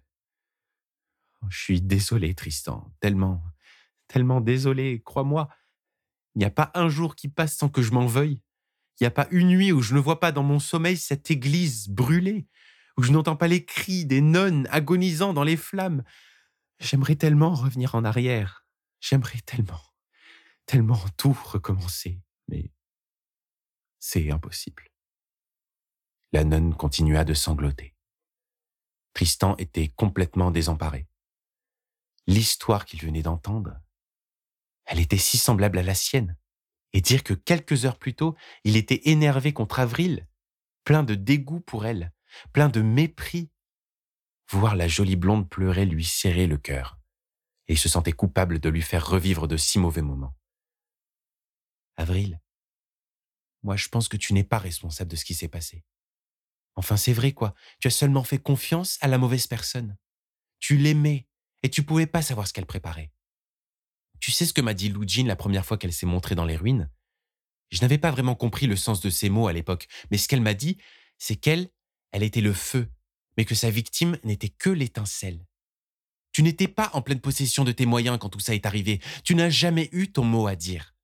Oh, 1.42 1.46
je 1.48 1.58
suis 1.58 1.80
désolé, 1.80 2.34
Tristan, 2.34 2.92
tellement, 3.00 3.42
tellement 4.08 4.40
désolé, 4.40 5.02
crois-moi. 5.04 5.48
Il 6.34 6.40
n'y 6.40 6.44
a 6.44 6.50
pas 6.50 6.70
un 6.74 6.88
jour 6.88 7.16
qui 7.16 7.28
passe 7.28 7.56
sans 7.56 7.68
que 7.68 7.82
je 7.82 7.92
m'en 7.92 8.06
veuille. 8.06 8.42
Il 8.98 9.04
n'y 9.04 9.06
a 9.06 9.10
pas 9.10 9.28
une 9.30 9.48
nuit 9.48 9.72
où 9.72 9.82
je 9.82 9.94
ne 9.94 10.00
vois 10.00 10.20
pas 10.20 10.32
dans 10.32 10.42
mon 10.42 10.58
sommeil 10.58 10.96
cette 10.96 11.30
église 11.30 11.88
brûlée, 11.88 12.46
où 12.96 13.02
je 13.02 13.12
n'entends 13.12 13.36
pas 13.36 13.48
les 13.48 13.64
cris 13.64 14.06
des 14.06 14.20
nonnes 14.20 14.66
agonisant 14.70 15.34
dans 15.34 15.44
les 15.44 15.56
flammes, 15.56 16.02
J'aimerais 16.78 17.16
tellement 17.16 17.54
revenir 17.54 17.94
en 17.94 18.04
arrière. 18.04 18.66
J'aimerais 19.00 19.40
tellement, 19.40 19.80
tellement 20.66 21.02
tout 21.16 21.36
recommencer. 21.44 22.20
Mais 22.48 22.70
c'est 23.98 24.30
impossible. 24.30 24.88
La 26.32 26.44
nonne 26.44 26.74
continua 26.74 27.24
de 27.24 27.34
sangloter. 27.34 27.94
Tristan 29.14 29.56
était 29.56 29.88
complètement 29.88 30.50
désemparé. 30.50 31.08
L'histoire 32.26 32.84
qu'il 32.84 33.00
venait 33.00 33.22
d'entendre, 33.22 33.80
elle 34.86 35.00
était 35.00 35.18
si 35.18 35.38
semblable 35.38 35.78
à 35.78 35.82
la 35.82 35.94
sienne. 35.94 36.36
Et 36.92 37.00
dire 37.00 37.22
que 37.22 37.34
quelques 37.34 37.84
heures 37.84 37.98
plus 37.98 38.14
tôt, 38.14 38.36
il 38.64 38.76
était 38.76 39.02
énervé 39.10 39.52
contre 39.52 39.80
Avril, 39.80 40.26
plein 40.84 41.02
de 41.02 41.14
dégoût 41.14 41.60
pour 41.60 41.84
elle, 41.84 42.12
plein 42.52 42.68
de 42.68 42.80
mépris 42.80 43.50
Voir 44.50 44.76
la 44.76 44.86
jolie 44.86 45.16
blonde 45.16 45.48
pleurer 45.48 45.86
lui 45.86 46.04
serrait 46.04 46.46
le 46.46 46.56
cœur, 46.56 47.00
et 47.66 47.72
il 47.72 47.78
se 47.78 47.88
sentait 47.88 48.12
coupable 48.12 48.60
de 48.60 48.68
lui 48.68 48.82
faire 48.82 49.06
revivre 49.06 49.48
de 49.48 49.56
si 49.56 49.80
mauvais 49.80 50.02
moments. 50.02 50.36
Avril, 51.96 52.40
moi 53.64 53.74
je 53.74 53.88
pense 53.88 54.06
que 54.06 54.16
tu 54.16 54.34
n'es 54.34 54.44
pas 54.44 54.58
responsable 54.58 55.10
de 55.10 55.16
ce 55.16 55.24
qui 55.24 55.34
s'est 55.34 55.48
passé. 55.48 55.84
Enfin 56.76 56.96
c'est 56.96 57.12
vrai 57.12 57.32
quoi, 57.32 57.54
tu 57.80 57.88
as 57.88 57.90
seulement 57.90 58.22
fait 58.22 58.38
confiance 58.38 58.98
à 59.00 59.08
la 59.08 59.18
mauvaise 59.18 59.48
personne. 59.48 59.96
Tu 60.60 60.76
l'aimais, 60.76 61.26
et 61.64 61.70
tu 61.70 61.82
pouvais 61.82 62.06
pas 62.06 62.22
savoir 62.22 62.46
ce 62.46 62.52
qu'elle 62.52 62.66
préparait. 62.66 63.10
Tu 64.20 64.30
sais 64.30 64.46
ce 64.46 64.52
que 64.52 64.60
m'a 64.60 64.74
dit 64.74 64.88
Lou 64.88 65.04
Jean 65.06 65.26
la 65.26 65.36
première 65.36 65.64
fois 65.64 65.78
qu'elle 65.78 65.92
s'est 65.92 66.06
montrée 66.06 66.34
dans 66.34 66.44
les 66.44 66.56
ruines? 66.56 66.90
Je 67.70 67.80
n'avais 67.80 67.98
pas 67.98 68.10
vraiment 68.10 68.34
compris 68.34 68.66
le 68.66 68.76
sens 68.76 69.00
de 69.00 69.10
ces 69.10 69.28
mots 69.28 69.48
à 69.48 69.52
l'époque, 69.52 69.88
mais 70.10 70.18
ce 70.18 70.28
qu'elle 70.28 70.40
m'a 70.40 70.54
dit, 70.54 70.78
c'est 71.18 71.36
qu'elle, 71.36 71.68
elle 72.12 72.22
était 72.22 72.40
le 72.40 72.52
feu 72.52 72.88
mais 73.36 73.44
que 73.44 73.54
sa 73.54 73.70
victime 73.70 74.18
n'était 74.24 74.48
que 74.48 74.70
l'étincelle. 74.70 75.46
Tu 76.32 76.42
n'étais 76.42 76.68
pas 76.68 76.90
en 76.92 77.02
pleine 77.02 77.20
possession 77.20 77.64
de 77.64 77.72
tes 77.72 77.86
moyens 77.86 78.18
quand 78.18 78.28
tout 78.28 78.40
ça 78.40 78.54
est 78.54 78.66
arrivé. 78.66 79.00
Tu 79.24 79.34
n'as 79.34 79.48
jamais 79.48 79.88
eu 79.92 80.10
ton 80.12 80.24
mot 80.24 80.46
à 80.46 80.56
dire. 80.56 80.94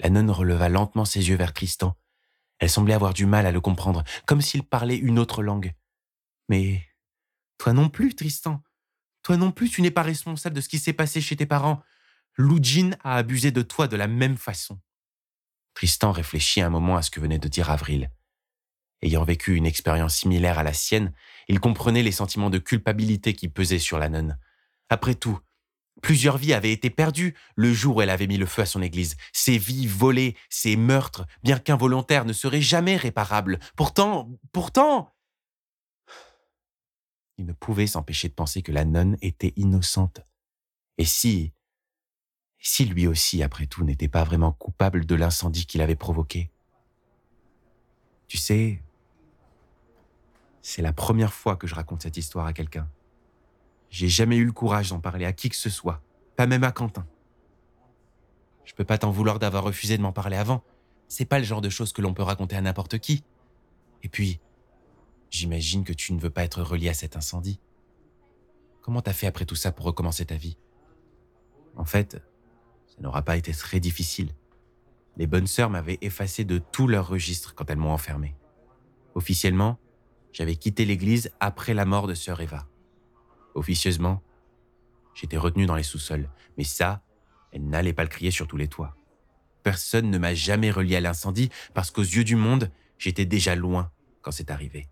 La 0.00 0.10
nonne 0.10 0.30
releva 0.30 0.68
lentement 0.68 1.04
ses 1.04 1.28
yeux 1.28 1.36
vers 1.36 1.52
Tristan. 1.52 1.96
Elle 2.60 2.70
semblait 2.70 2.94
avoir 2.94 3.14
du 3.14 3.26
mal 3.26 3.46
à 3.46 3.52
le 3.52 3.60
comprendre, 3.60 4.04
comme 4.26 4.40
s'il 4.40 4.62
parlait 4.62 4.96
une 4.96 5.18
autre 5.18 5.42
langue. 5.42 5.74
Mais 6.48 6.82
toi 7.56 7.72
non 7.72 7.88
plus, 7.88 8.14
Tristan. 8.14 8.62
Toi 9.22 9.36
non 9.36 9.50
plus, 9.50 9.70
tu 9.70 9.82
n'es 9.82 9.90
pas 9.90 10.02
responsable 10.02 10.56
de 10.56 10.60
ce 10.60 10.68
qui 10.68 10.78
s'est 10.78 10.92
passé 10.92 11.20
chez 11.20 11.36
tes 11.36 11.46
parents. 11.46 11.82
Lujin 12.38 12.92
a 13.02 13.16
abusé 13.16 13.50
de 13.50 13.62
toi 13.62 13.88
de 13.88 13.96
la 13.96 14.06
même 14.06 14.36
façon. 14.36 14.78
Tristan 15.74 16.12
réfléchit 16.12 16.60
un 16.60 16.70
moment 16.70 16.96
à 16.96 17.02
ce 17.02 17.10
que 17.10 17.20
venait 17.20 17.40
de 17.40 17.48
dire 17.48 17.68
Avril. 17.68 18.10
Ayant 19.02 19.24
vécu 19.24 19.56
une 19.56 19.66
expérience 19.66 20.16
similaire 20.16 20.58
à 20.58 20.62
la 20.62 20.72
sienne, 20.72 21.12
il 21.48 21.58
comprenait 21.58 22.02
les 22.02 22.12
sentiments 22.12 22.50
de 22.50 22.58
culpabilité 22.58 23.34
qui 23.34 23.48
pesaient 23.48 23.78
sur 23.80 23.98
la 23.98 24.08
nonne. 24.08 24.38
Après 24.88 25.16
tout, 25.16 25.40
plusieurs 26.00 26.38
vies 26.38 26.52
avaient 26.52 26.72
été 26.72 26.90
perdues 26.90 27.34
le 27.56 27.72
jour 27.72 27.96
où 27.96 28.02
elle 28.02 28.10
avait 28.10 28.28
mis 28.28 28.38
le 28.38 28.46
feu 28.46 28.62
à 28.62 28.66
son 28.66 28.82
église. 28.82 29.16
Ces 29.32 29.58
vies 29.58 29.88
volées, 29.88 30.36
ces 30.48 30.76
meurtres, 30.76 31.26
bien 31.42 31.58
qu'involontaires, 31.58 32.24
ne 32.24 32.32
seraient 32.32 32.62
jamais 32.62 32.96
réparables. 32.96 33.58
Pourtant, 33.76 34.30
pourtant... 34.52 35.12
Il 37.36 37.46
ne 37.46 37.52
pouvait 37.52 37.86
s'empêcher 37.86 38.28
de 38.28 38.34
penser 38.34 38.62
que 38.62 38.72
la 38.72 38.84
nonne 38.84 39.16
était 39.22 39.54
innocente. 39.56 40.20
Et 40.98 41.04
si... 41.04 41.52
Si 42.60 42.84
lui 42.84 43.06
aussi, 43.06 43.42
après 43.42 43.66
tout, 43.66 43.84
n'était 43.84 44.08
pas 44.08 44.24
vraiment 44.24 44.52
coupable 44.52 45.06
de 45.06 45.14
l'incendie 45.14 45.66
qu'il 45.66 45.80
avait 45.80 45.96
provoqué 45.96 46.50
Tu 48.26 48.36
sais, 48.36 48.82
c'est 50.60 50.82
la 50.82 50.92
première 50.92 51.32
fois 51.32 51.56
que 51.56 51.66
je 51.66 51.74
raconte 51.74 52.02
cette 52.02 52.16
histoire 52.16 52.46
à 52.46 52.52
quelqu'un. 52.52 52.88
J'ai 53.90 54.08
jamais 54.08 54.36
eu 54.36 54.44
le 54.44 54.52
courage 54.52 54.90
d'en 54.90 55.00
parler 55.00 55.24
à 55.24 55.32
qui 55.32 55.48
que 55.48 55.56
ce 55.56 55.70
soit, 55.70 56.02
pas 56.36 56.46
même 56.46 56.64
à 56.64 56.72
Quentin. 56.72 57.06
Je 58.64 58.74
peux 58.74 58.84
pas 58.84 58.98
t'en 58.98 59.10
vouloir 59.10 59.38
d'avoir 59.38 59.64
refusé 59.64 59.96
de 59.96 60.02
m'en 60.02 60.12
parler 60.12 60.36
avant. 60.36 60.62
C'est 61.08 61.24
pas 61.24 61.38
le 61.38 61.44
genre 61.44 61.62
de 61.62 61.70
choses 61.70 61.94
que 61.94 62.02
l'on 62.02 62.12
peut 62.12 62.22
raconter 62.22 62.54
à 62.54 62.60
n'importe 62.60 62.98
qui. 62.98 63.24
Et 64.02 64.10
puis, 64.10 64.40
j'imagine 65.30 65.84
que 65.84 65.94
tu 65.94 66.12
ne 66.12 66.20
veux 66.20 66.28
pas 66.28 66.44
être 66.44 66.62
relié 66.62 66.90
à 66.90 66.94
cet 66.94 67.16
incendie. 67.16 67.60
Comment 68.82 69.00
t'as 69.00 69.14
fait 69.14 69.26
après 69.26 69.46
tout 69.46 69.54
ça 69.54 69.72
pour 69.72 69.86
recommencer 69.86 70.26
ta 70.26 70.36
vie? 70.36 70.58
En 71.76 71.86
fait, 71.86 72.20
ça 72.98 73.04
n'aura 73.04 73.22
pas 73.22 73.36
été 73.36 73.52
très 73.52 73.78
difficile. 73.78 74.34
Les 75.16 75.28
bonnes 75.28 75.46
sœurs 75.46 75.70
m'avaient 75.70 75.98
effacé 76.00 76.44
de 76.44 76.58
tous 76.58 76.88
leurs 76.88 77.06
registres 77.06 77.54
quand 77.54 77.70
elles 77.70 77.78
m'ont 77.78 77.92
enfermé. 77.92 78.34
Officiellement, 79.14 79.78
j'avais 80.32 80.56
quitté 80.56 80.84
l'église 80.84 81.30
après 81.38 81.74
la 81.74 81.84
mort 81.84 82.08
de 82.08 82.14
sœur 82.14 82.40
Eva. 82.40 82.66
Officieusement, 83.54 84.20
j'étais 85.14 85.36
retenu 85.36 85.64
dans 85.64 85.76
les 85.76 85.84
sous-sols, 85.84 86.28
mais 86.56 86.64
ça, 86.64 87.02
elle 87.52 87.68
n'allait 87.68 87.92
pas 87.92 88.02
le 88.02 88.08
crier 88.08 88.32
sur 88.32 88.48
tous 88.48 88.56
les 88.56 88.66
toits. 88.66 88.96
Personne 89.62 90.10
ne 90.10 90.18
m'a 90.18 90.34
jamais 90.34 90.72
relié 90.72 90.96
à 90.96 91.00
l'incendie 91.00 91.50
parce 91.74 91.92
qu'aux 91.92 92.02
yeux 92.02 92.24
du 92.24 92.34
monde, 92.34 92.72
j'étais 92.98 93.26
déjà 93.26 93.54
loin 93.54 93.92
quand 94.22 94.32
c'est 94.32 94.50
arrivé. 94.50 94.88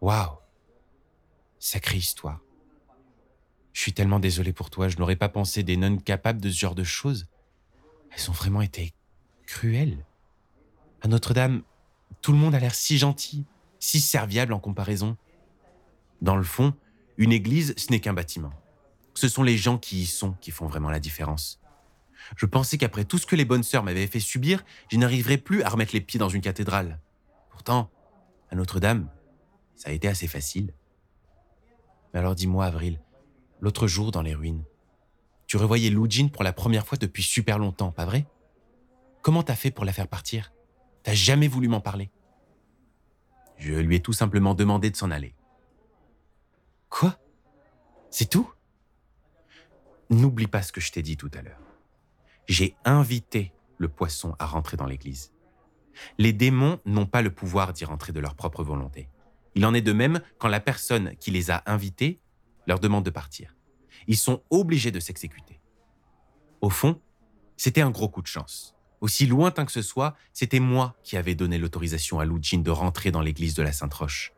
Waouh 0.00 0.38
Sacrée 1.58 1.96
histoire. 1.96 2.40
Je 3.74 3.80
suis 3.80 3.92
tellement 3.92 4.20
désolé 4.20 4.52
pour 4.52 4.70
toi, 4.70 4.88
je 4.88 4.96
n'aurais 4.96 5.16
pas 5.16 5.28
pensé 5.28 5.64
des 5.64 5.76
nonnes 5.76 6.00
capables 6.00 6.40
de 6.40 6.48
ce 6.48 6.58
genre 6.58 6.76
de 6.76 6.84
choses. 6.84 7.26
Elles 8.16 8.30
ont 8.30 8.32
vraiment 8.32 8.62
été 8.62 8.94
cruelles. 9.46 10.06
À 11.02 11.08
Notre-Dame, 11.08 11.62
tout 12.22 12.32
le 12.32 12.38
monde 12.38 12.54
a 12.54 12.60
l'air 12.60 12.74
si 12.74 12.96
gentil, 12.96 13.44
si 13.80 14.00
serviable 14.00 14.52
en 14.52 14.60
comparaison. 14.60 15.16
Dans 16.22 16.36
le 16.36 16.44
fond, 16.44 16.72
une 17.18 17.32
église, 17.32 17.74
ce 17.76 17.90
n'est 17.90 18.00
qu'un 18.00 18.14
bâtiment. 18.14 18.52
Ce 19.12 19.28
sont 19.28 19.42
les 19.42 19.58
gens 19.58 19.76
qui 19.76 20.02
y 20.02 20.06
sont 20.06 20.32
qui 20.34 20.52
font 20.52 20.66
vraiment 20.66 20.90
la 20.90 21.00
différence. 21.00 21.60
Je 22.36 22.46
pensais 22.46 22.78
qu'après 22.78 23.04
tout 23.04 23.18
ce 23.18 23.26
que 23.26 23.36
les 23.36 23.44
bonnes 23.44 23.64
sœurs 23.64 23.82
m'avaient 23.82 24.06
fait 24.06 24.20
subir, 24.20 24.64
je 24.88 24.96
n'arriverais 24.96 25.36
plus 25.36 25.62
à 25.64 25.68
remettre 25.68 25.94
les 25.94 26.00
pieds 26.00 26.18
dans 26.18 26.28
une 26.28 26.40
cathédrale. 26.40 27.00
Pourtant, 27.50 27.90
à 28.50 28.54
Notre-Dame, 28.54 29.10
ça 29.74 29.90
a 29.90 29.92
été 29.92 30.06
assez 30.06 30.28
facile. 30.28 30.72
Mais 32.12 32.20
alors 32.20 32.36
dis-moi, 32.36 32.66
Avril, 32.66 33.00
l'autre 33.64 33.86
jour 33.86 34.10
dans 34.10 34.20
les 34.20 34.34
ruines, 34.34 34.62
tu 35.46 35.56
revoyais 35.56 35.88
Lou 35.88 36.06
pour 36.30 36.44
la 36.44 36.52
première 36.52 36.86
fois 36.86 36.98
depuis 36.98 37.22
super 37.22 37.58
longtemps, 37.58 37.92
pas 37.92 38.04
vrai? 38.04 38.26
Comment 39.22 39.42
t'as 39.42 39.54
fait 39.54 39.70
pour 39.70 39.86
la 39.86 39.92
faire 39.94 40.06
partir? 40.06 40.52
T'as 41.02 41.14
jamais 41.14 41.48
voulu 41.48 41.66
m'en 41.68 41.80
parler? 41.80 42.10
Je 43.56 43.72
lui 43.72 43.96
ai 43.96 44.00
tout 44.00 44.12
simplement 44.12 44.54
demandé 44.54 44.90
de 44.90 44.96
s'en 44.96 45.10
aller. 45.10 45.34
Quoi? 46.90 47.18
C'est 48.10 48.28
tout? 48.28 48.52
N'oublie 50.10 50.46
pas 50.46 50.60
ce 50.60 50.70
que 50.70 50.82
je 50.82 50.92
t'ai 50.92 51.00
dit 51.00 51.16
tout 51.16 51.30
à 51.32 51.40
l'heure. 51.40 51.62
J'ai 52.46 52.76
invité 52.84 53.54
le 53.78 53.88
poisson 53.88 54.36
à 54.38 54.44
rentrer 54.44 54.76
dans 54.76 54.84
l'église. 54.84 55.32
Les 56.18 56.34
démons 56.34 56.80
n'ont 56.84 57.06
pas 57.06 57.22
le 57.22 57.32
pouvoir 57.32 57.72
d'y 57.72 57.86
rentrer 57.86 58.12
de 58.12 58.20
leur 58.20 58.34
propre 58.34 58.62
volonté. 58.62 59.08
Il 59.54 59.64
en 59.64 59.72
est 59.72 59.80
de 59.80 59.94
même 59.94 60.20
quand 60.38 60.48
la 60.48 60.60
personne 60.60 61.16
qui 61.16 61.30
les 61.30 61.50
a 61.50 61.62
invités 61.64 62.20
leur 62.66 62.78
demande 62.78 63.04
de 63.04 63.10
partir. 63.10 63.53
Ils 64.06 64.16
sont 64.16 64.42
obligés 64.50 64.90
de 64.90 65.00
s'exécuter. 65.00 65.60
Au 66.60 66.70
fond, 66.70 67.00
c'était 67.56 67.82
un 67.82 67.90
gros 67.90 68.08
coup 68.08 68.22
de 68.22 68.26
chance. 68.26 68.74
Aussi 69.00 69.26
lointain 69.26 69.64
que 69.64 69.72
ce 69.72 69.82
soit, 69.82 70.14
c'était 70.32 70.60
moi 70.60 70.96
qui 71.02 71.16
avais 71.16 71.34
donné 71.34 71.58
l'autorisation 71.58 72.20
à 72.20 72.24
Lujin 72.24 72.60
de 72.60 72.70
rentrer 72.70 73.10
dans 73.10 73.20
l'église 73.20 73.54
de 73.54 73.62
la 73.62 73.72
Sainte-Roche. 73.72 74.32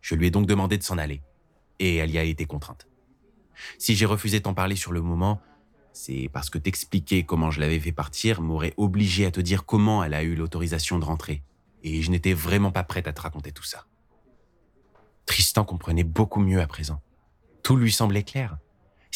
Je 0.00 0.14
lui 0.14 0.26
ai 0.26 0.30
donc 0.30 0.46
demandé 0.46 0.78
de 0.78 0.82
s'en 0.82 0.98
aller, 0.98 1.22
et 1.78 1.96
elle 1.96 2.10
y 2.10 2.18
a 2.18 2.22
été 2.22 2.44
contrainte. 2.44 2.86
Si 3.78 3.96
j'ai 3.96 4.06
refusé 4.06 4.40
t'en 4.40 4.54
parler 4.54 4.76
sur 4.76 4.92
le 4.92 5.00
moment, 5.00 5.40
c'est 5.92 6.28
parce 6.32 6.50
que 6.50 6.58
t'expliquer 6.58 7.24
comment 7.24 7.50
je 7.50 7.60
l'avais 7.60 7.80
fait 7.80 7.92
partir 7.92 8.40
m'aurait 8.40 8.74
obligé 8.76 9.26
à 9.26 9.30
te 9.30 9.40
dire 9.40 9.64
comment 9.64 10.04
elle 10.04 10.14
a 10.14 10.22
eu 10.22 10.34
l'autorisation 10.34 10.98
de 10.98 11.04
rentrer, 11.04 11.42
et 11.82 12.02
je 12.02 12.10
n'étais 12.10 12.34
vraiment 12.34 12.70
pas 12.70 12.84
prête 12.84 13.08
à 13.08 13.12
te 13.12 13.20
raconter 13.20 13.52
tout 13.52 13.64
ça. 13.64 13.86
Tristan 15.26 15.64
comprenait 15.64 16.04
beaucoup 16.04 16.40
mieux 16.40 16.60
à 16.60 16.66
présent. 16.66 17.00
Tout 17.62 17.76
lui 17.76 17.90
semblait 17.90 18.22
clair. 18.22 18.58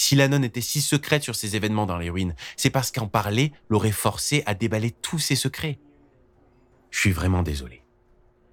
Si 0.00 0.14
la 0.14 0.28
nonne 0.28 0.44
était 0.44 0.60
si 0.60 0.80
secrète 0.80 1.24
sur 1.24 1.34
ces 1.34 1.56
événements 1.56 1.84
dans 1.84 1.98
les 1.98 2.08
ruines, 2.08 2.36
c'est 2.56 2.70
parce 2.70 2.92
qu'en 2.92 3.08
parler 3.08 3.50
l'aurait 3.68 3.90
forcé 3.90 4.44
à 4.46 4.54
déballer 4.54 4.92
tous 4.92 5.18
ses 5.18 5.34
secrets. 5.34 5.80
Je 6.92 7.00
suis 7.00 7.10
vraiment 7.10 7.42
désolé. 7.42 7.82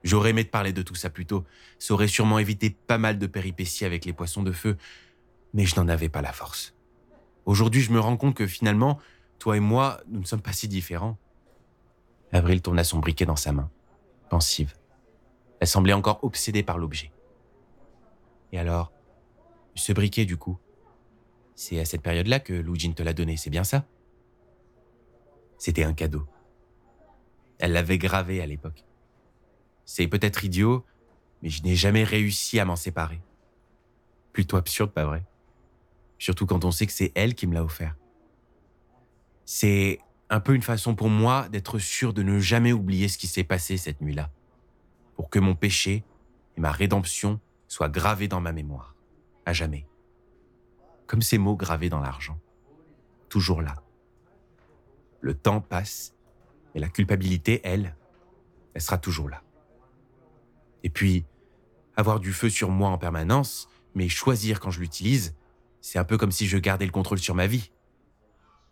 J'aurais 0.04 0.32
aimé 0.32 0.44
te 0.44 0.50
parler 0.50 0.74
de 0.74 0.82
tout 0.82 0.96
ça 0.96 1.12
plus 1.12 1.28
tôt. 1.28 1.46
Ça 1.78 1.94
aurait 1.94 2.08
sûrement 2.08 2.40
évité 2.40 2.72
pas 2.72 2.98
mal 2.98 3.20
de 3.20 3.28
péripéties 3.28 3.86
avec 3.86 4.06
les 4.06 4.12
poissons 4.12 4.42
de 4.42 4.52
feu, 4.52 4.76
mais 5.54 5.68
je 5.68 5.76
n'en 5.76 5.88
avais 5.88 6.10
pas 6.10 6.24
la 6.24 6.34
force. 6.34 6.74
Aujourd'hui, 7.46 7.82
je 7.82 7.92
me 7.92 8.00
rends 8.00 8.18
compte 8.18 8.34
que 8.34 8.48
finalement, 8.48 8.98
toi 9.38 9.56
et 9.56 9.60
moi, 9.60 10.02
nous 10.08 10.22
ne 10.22 10.26
sommes 10.26 10.42
pas 10.42 10.52
si 10.52 10.68
différents. 10.68 11.16
Avril 12.32 12.64
tourna 12.64 12.84
son 12.84 12.98
briquet 12.98 13.28
dans 13.28 13.36
sa 13.36 13.52
main, 13.52 13.70
pensive. 14.32 14.74
Elle 15.60 15.68
semblait 15.68 15.94
encore 15.94 16.24
obsédée 16.24 16.64
par 16.64 16.80
l'objet. 16.80 17.12
Et 18.52 18.58
alors, 18.58 18.92
ce 19.76 19.94
briquet, 19.94 20.26
du 20.26 20.38
coup, 20.38 20.58
c'est 21.56 21.80
à 21.80 21.86
cette 21.86 22.02
période-là 22.02 22.40
que 22.40 22.54
Lou 22.54 22.76
te 22.76 23.02
l'a 23.02 23.14
donné, 23.14 23.38
c'est 23.38 23.50
bien 23.50 23.64
ça? 23.64 23.86
C'était 25.58 25.84
un 25.84 25.94
cadeau. 25.94 26.28
Elle 27.60 27.72
l'avait 27.72 27.98
gravé 27.98 28.42
à 28.42 28.46
l'époque. 28.46 28.84
C'est 29.86 30.08
peut-être 30.08 30.44
idiot, 30.44 30.86
mais 31.42 31.50
je 31.50 31.64
n'ai 31.64 31.76
jamais 31.76 32.04
réussi 32.04 32.60
à 32.60 32.66
m'en 32.66 32.76
séparer. 32.76 33.22
Plutôt 34.34 34.58
absurde, 34.58 34.92
pas 34.92 35.06
vrai? 35.06 35.26
Surtout 36.20 36.46
quand 36.46 36.66
on 36.66 36.72
sait 36.72 36.86
que 36.86 36.92
c'est 36.92 37.12
elle 37.16 37.36
qui 37.36 37.48
me 37.48 37.54
l'a 37.54 37.64
offert. 37.64 37.96
C'est 39.46 40.00
un 40.30 40.40
peu 40.40 40.56
une 40.56 40.62
façon 40.62 40.96
pour 40.96 41.08
moi 41.08 41.48
d'être 41.50 41.80
sûr 41.80 42.14
de 42.14 42.24
ne 42.24 42.40
jamais 42.40 42.74
oublier 42.74 43.08
ce 43.08 43.18
qui 43.18 43.28
s'est 43.28 43.44
passé 43.44 43.78
cette 43.78 44.02
nuit-là. 44.02 44.30
Pour 45.16 45.30
que 45.30 45.40
mon 45.40 45.56
péché 45.56 46.04
et 46.58 46.62
ma 46.62 46.72
rédemption 46.72 47.40
soient 47.68 47.90
gravés 47.90 48.28
dans 48.28 48.42
ma 48.42 48.52
mémoire 48.52 48.96
à 49.46 49.54
jamais. 49.54 49.86
Comme 51.08 51.22
ces 51.22 51.38
mots 51.38 51.56
gravés 51.56 51.90
dans 51.90 52.00
l'argent. 52.00 52.40
Toujours 53.30 53.62
là. 53.62 53.76
Le 55.22 55.34
temps 55.34 55.62
passe, 55.62 56.16
et 56.76 56.80
la 56.80 56.90
culpabilité, 56.90 57.62
elle, 57.64 57.96
elle 58.74 58.82
sera 58.82 58.98
toujours 58.98 59.30
là. 59.30 59.42
Et 60.84 60.90
puis, 60.90 61.26
avoir 61.96 62.20
du 62.20 62.34
feu 62.34 62.50
sur 62.50 62.70
moi 62.70 62.90
en 62.90 62.98
permanence, 62.98 63.70
mais 63.96 64.10
choisir 64.10 64.60
quand 64.60 64.72
je 64.72 64.82
l'utilise, 64.82 65.36
c'est 65.82 66.00
un 66.00 66.04
peu 66.04 66.18
comme 66.18 66.32
si 66.32 66.48
je 66.48 66.58
gardais 66.58 66.86
le 66.86 66.92
contrôle 66.92 67.20
sur 67.20 67.34
ma 67.34 67.48
vie. 67.48 67.72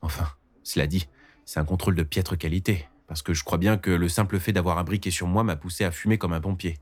Enfin, 0.02 0.28
cela 0.64 0.86
dit, 0.86 1.08
c'est 1.46 1.60
un 1.60 1.66
contrôle 1.66 1.96
de 1.96 2.04
piètre 2.04 2.38
qualité, 2.38 2.88
parce 3.08 3.22
que 3.22 3.34
je 3.34 3.44
crois 3.44 3.58
bien 3.58 3.78
que 3.78 3.92
le 3.92 4.10
simple 4.10 4.40
fait 4.40 4.52
d'avoir 4.52 4.78
un 4.78 4.84
briquet 4.84 5.12
sur 5.12 5.28
moi 5.28 5.44
m'a 5.44 5.56
poussé 5.56 5.86
à 5.86 5.92
fumer 5.92 6.18
comme 6.18 6.34
un 6.34 6.42
pompier. 6.42 6.78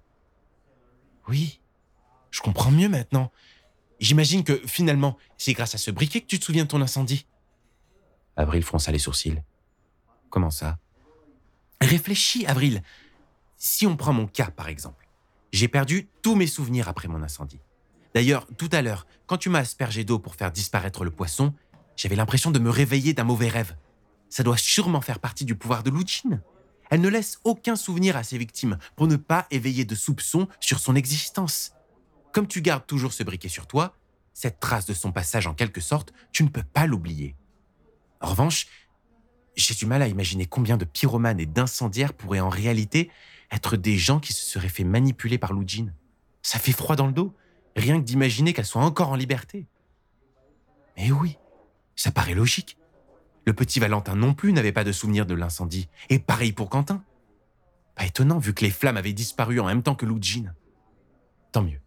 Oui, 1.28 1.62
je 2.32 2.42
comprends 2.42 2.72
mieux 2.72 2.90
maintenant. 2.90 3.32
J'imagine 4.02 4.44
que 4.44 4.60
finalement, 4.66 5.18
c'est 5.38 5.54
grâce 5.54 5.76
à 5.76 5.78
ce 5.78 5.92
briquet 5.92 6.22
que 6.22 6.26
tu 6.26 6.40
te 6.40 6.46
souviens 6.46 6.64
de 6.64 6.68
ton 6.68 6.82
incendie. 6.82 7.28
Avril 8.36 8.64
fronça 8.64 8.92
les 8.92 9.00
sourcils. 9.00 9.42
Comment 10.32 10.50
ça? 10.50 10.80
Réfléchis, 11.80 12.46
Avril. 12.48 12.82
Si 13.58 13.86
on 13.86 13.96
prend 13.96 14.12
mon 14.12 14.26
cas, 14.26 14.50
par 14.50 14.70
exemple, 14.70 15.08
j'ai 15.52 15.68
perdu 15.68 16.10
tous 16.24 16.36
mes 16.36 16.48
souvenirs 16.48 16.90
après 16.90 17.08
mon 17.08 17.22
incendie. 17.22 17.60
D'ailleurs, 18.16 18.48
tout 18.58 18.70
à 18.72 18.82
l'heure, 18.82 19.06
quand 19.28 19.38
tu 19.38 19.50
m'as 19.50 19.60
aspergé 19.60 20.04
d'eau 20.04 20.18
pour 20.18 20.34
faire 20.34 20.52
disparaître 20.52 21.06
le 21.06 21.12
poisson, 21.12 21.54
j'avais 21.96 22.16
l'impression 22.16 22.50
de 22.50 22.60
me 22.60 22.72
réveiller 22.72 23.14
d'un 23.14 23.24
mauvais 23.24 23.50
rêve. 23.50 23.76
Ça 24.30 24.42
doit 24.42 24.58
sûrement 24.58 25.02
faire 25.02 25.20
partie 25.20 25.46
du 25.46 25.56
pouvoir 25.56 25.84
de 25.84 25.92
Lucine. 25.92 26.42
Elle 26.90 27.02
ne 27.02 27.08
laisse 27.08 27.40
aucun 27.44 27.76
souvenir 27.76 28.18
à 28.18 28.24
ses 28.24 28.40
victimes 28.40 28.80
pour 28.96 29.08
ne 29.08 29.16
pas 29.16 29.46
éveiller 29.52 29.86
de 29.86 29.96
soupçons 29.96 30.48
sur 30.60 30.80
son 30.80 30.96
existence. 30.96 31.74
Comme 32.32 32.48
tu 32.48 32.62
gardes 32.62 32.86
toujours 32.86 33.14
ce 33.14 33.24
briquet 33.24 33.50
sur 33.50 33.68
toi, 33.68 33.96
cette 34.34 34.60
trace 34.60 34.86
de 34.86 34.94
son 34.94 35.12
passage 35.12 35.48
en 35.48 35.54
quelque 35.54 35.82
sorte, 35.82 36.14
tu 36.32 36.44
ne 36.44 36.50
peux 36.50 36.64
pas 36.64 36.86
l'oublier. 36.86 37.36
En 38.22 38.28
revanche, 38.28 38.68
j'ai 39.56 39.76
du 39.76 39.86
mal 39.86 40.02
à 40.02 40.08
imaginer 40.08 40.46
combien 40.46 40.78
de 40.78 40.86
pyromanes 40.86 41.40
et 41.40 41.46
d'incendiaires 41.46 42.14
pourraient 42.14 42.40
en 42.40 42.50
réalité 42.50 43.10
être 43.52 43.76
des 43.76 43.98
gens 43.98 44.20
qui 44.20 44.34
se 44.34 44.46
seraient 44.46 44.70
fait 44.70 44.86
manipuler 44.86 45.38
par 45.38 45.54
Lujin. 45.54 45.88
Ça 46.42 46.58
fait 46.58 46.72
froid 46.72 46.96
dans 46.96 47.08
le 47.08 47.14
dos, 47.14 47.36
rien 47.76 48.00
que 48.00 48.06
d'imaginer 48.06 48.54
qu'elle 48.54 48.66
soit 48.66 48.84
encore 48.84 49.10
en 49.10 49.16
liberté. 49.16 49.68
Mais 50.98 51.12
oui, 51.12 51.38
ça 51.96 52.12
paraît 52.12 52.34
logique. 52.34 52.78
Le 53.46 53.54
petit 53.54 53.80
Valentin 53.80 54.16
non 54.16 54.34
plus 54.34 54.54
n'avait 54.54 54.72
pas 54.72 54.84
de 54.84 54.92
souvenir 54.92 55.26
de 55.26 55.34
l'incendie, 55.34 55.90
et 56.10 56.20
pareil 56.20 56.54
pour 56.54 56.70
Quentin. 56.70 57.04
Pas 57.96 58.06
étonnant 58.06 58.40
vu 58.40 58.54
que 58.54 58.64
les 58.64 58.72
flammes 58.72 58.98
avaient 58.98 59.14
disparu 59.14 59.60
en 59.60 59.66
même 59.66 59.84
temps 59.84 59.96
que 59.96 60.06
Lujin. 60.06 60.54
Tant 61.52 61.64
mieux. 61.64 61.82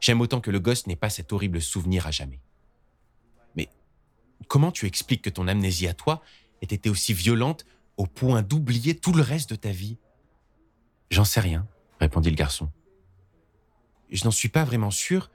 J'aime 0.00 0.20
autant 0.20 0.40
que 0.40 0.50
le 0.50 0.60
gosse 0.60 0.86
n'ait 0.86 0.96
pas 0.96 1.10
cet 1.10 1.32
horrible 1.32 1.60
souvenir 1.60 2.06
à 2.06 2.10
jamais. 2.10 2.40
Mais 3.54 3.68
comment 4.48 4.72
tu 4.72 4.86
expliques 4.86 5.22
que 5.22 5.30
ton 5.30 5.48
amnésie 5.48 5.88
à 5.88 5.94
toi 5.94 6.22
ait 6.62 6.66
été 6.66 6.90
aussi 6.90 7.12
violente 7.12 7.64
au 7.96 8.06
point 8.06 8.42
d'oublier 8.42 8.96
tout 8.96 9.12
le 9.12 9.22
reste 9.22 9.50
de 9.50 9.56
ta 9.56 9.70
vie? 9.70 9.98
J'en 11.10 11.24
sais 11.24 11.40
rien, 11.40 11.66
répondit 12.00 12.30
le 12.30 12.36
garçon. 12.36 12.70
Je 14.10 14.24
n'en 14.24 14.30
suis 14.30 14.48
pas 14.48 14.64
vraiment 14.64 14.90
sûr, 14.90 15.30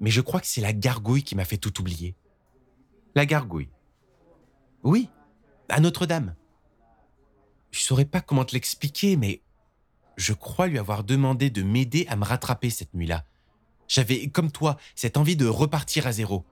mais 0.00 0.10
je 0.10 0.20
crois 0.20 0.40
que 0.40 0.46
c'est 0.46 0.60
la 0.60 0.72
gargouille 0.72 1.24
qui 1.24 1.34
m'a 1.34 1.44
fait 1.44 1.58
tout 1.58 1.80
oublier. 1.80 2.14
La 3.14 3.26
gargouille? 3.26 3.70
Oui, 4.82 5.08
à 5.68 5.80
Notre-Dame. 5.80 6.34
Je 7.70 7.80
saurais 7.80 8.04
pas 8.04 8.20
comment 8.20 8.44
te 8.44 8.54
l'expliquer, 8.54 9.16
mais 9.16 9.42
je 10.16 10.32
crois 10.32 10.66
lui 10.66 10.78
avoir 10.78 11.04
demandé 11.04 11.50
de 11.50 11.62
m'aider 11.62 12.06
à 12.08 12.16
me 12.16 12.24
rattraper 12.24 12.70
cette 12.70 12.94
nuit-là. 12.94 13.24
J'avais, 13.88 14.28
comme 14.28 14.52
toi, 14.52 14.76
cette 14.94 15.16
envie 15.16 15.36
de 15.36 15.46
repartir 15.46 16.06
à 16.06 16.12
zéro. 16.12 16.44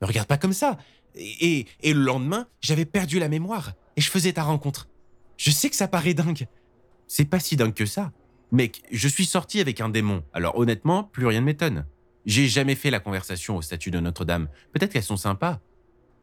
Ne 0.00 0.06
regarde 0.06 0.26
pas 0.26 0.38
comme 0.38 0.52
ça. 0.52 0.78
Et, 1.14 1.66
et, 1.82 1.92
le 1.92 2.00
lendemain, 2.00 2.46
j'avais 2.60 2.84
perdu 2.84 3.18
la 3.18 3.28
mémoire 3.28 3.72
et 3.96 4.00
je 4.00 4.10
faisais 4.10 4.32
ta 4.32 4.42
rencontre. 4.42 4.88
Je 5.36 5.50
sais 5.50 5.68
que 5.68 5.76
ça 5.76 5.88
paraît 5.88 6.14
dingue. 6.14 6.46
C'est 7.06 7.24
pas 7.24 7.40
si 7.40 7.56
dingue 7.56 7.74
que 7.74 7.86
ça. 7.86 8.12
Mec, 8.52 8.82
je 8.90 9.08
suis 9.08 9.26
sorti 9.26 9.60
avec 9.60 9.80
un 9.80 9.88
démon. 9.88 10.24
Alors 10.32 10.56
honnêtement, 10.56 11.04
plus 11.04 11.26
rien 11.26 11.40
ne 11.40 11.46
m'étonne. 11.46 11.86
J'ai 12.26 12.48
jamais 12.48 12.74
fait 12.74 12.90
la 12.90 13.00
conversation 13.00 13.56
aux 13.56 13.62
statues 13.62 13.90
de 13.90 14.00
Notre-Dame. 14.00 14.48
Peut-être 14.72 14.92
qu'elles 14.92 15.02
sont 15.02 15.16
sympas. 15.16 15.60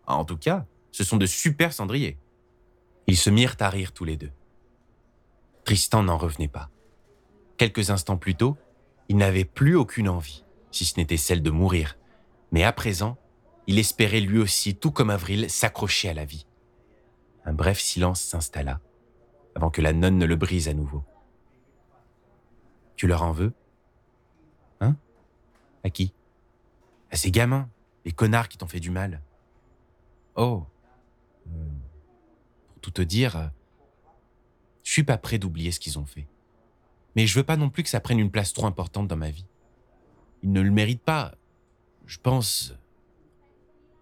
En 0.06 0.26
tout 0.26 0.38
cas, 0.38 0.66
ce 0.92 1.04
sont 1.04 1.18
de 1.18 1.26
super 1.26 1.74
cendriers. 1.74 2.18
Ils 3.08 3.18
se 3.18 3.30
mirent 3.30 3.56
à 3.60 3.70
rire 3.70 3.92
tous 3.92 4.06
les 4.06 4.18
deux. 4.18 4.32
Tristan 5.66 6.04
n'en 6.04 6.18
revenait 6.18 6.48
pas. 6.48 6.70
Quelques 7.58 7.90
instants 7.90 8.18
plus 8.18 8.36
tôt, 8.36 8.58
il 9.10 9.18
n'avait 9.18 9.46
plus 9.46 9.76
aucune 9.76 10.10
envie, 10.10 10.44
si 10.72 10.86
ce 10.86 11.00
n'était 11.00 11.18
celle 11.18 11.42
de 11.42 11.52
mourir. 11.52 11.98
Mais 12.52 12.64
à 12.64 12.72
présent, 12.72 13.18
il 13.68 13.80
espérait 13.80 14.22
lui 14.22 14.40
aussi, 14.40 14.76
tout 14.76 14.92
comme 14.92 15.10
Avril, 15.10 15.50
s'accrocher 15.50 16.10
à 16.10 16.14
la 16.14 16.26
vie. 16.26 16.46
Un 17.46 17.54
bref 17.54 17.80
silence 17.80 18.22
s'installa, 18.22 18.80
avant 19.56 19.70
que 19.70 19.82
la 19.82 19.94
nonne 19.94 20.18
ne 20.18 20.26
le 20.26 20.36
brise 20.36 20.68
à 20.68 20.74
nouveau. 20.74 21.04
Tu 22.96 23.08
leur 23.08 23.24
en 23.24 23.32
veux? 23.32 23.54
Hein? 24.80 24.96
À 25.84 25.90
qui? 25.90 26.14
À 27.12 27.16
ces 27.16 27.32
gamins, 27.32 27.70
les 28.06 28.12
connards 28.12 28.50
qui 28.50 28.58
t'ont 28.58 28.68
fait 28.68 28.80
du 28.80 28.90
mal. 28.90 29.22
Oh 30.36 30.66
euh, 31.48 31.52
Pour 32.70 32.82
tout 32.82 32.92
te 32.92 33.02
dire, 33.02 33.52
je 34.84 34.92
suis 34.92 35.04
pas 35.04 35.18
prêt 35.18 35.38
d'oublier 35.38 35.72
ce 35.72 35.80
qu'ils 35.80 36.00
ont 36.00 36.06
fait. 36.06 36.28
Mais 37.16 37.28
je 37.28 37.36
veux 37.38 37.44
pas 37.44 37.58
non 37.58 37.70
plus 37.70 37.84
que 37.84 37.90
ça 37.90 38.00
prenne 38.00 38.20
une 38.20 38.32
place 38.32 38.54
trop 38.54 38.66
importante 38.66 39.08
dans 39.08 39.18
ma 39.18 39.32
vie. 39.32 39.46
Ils 40.44 40.52
ne 40.52 40.62
le 40.62 40.72
méritent 40.72 41.04
pas. 41.04 41.36
Je 42.06 42.18
pense. 42.18 42.74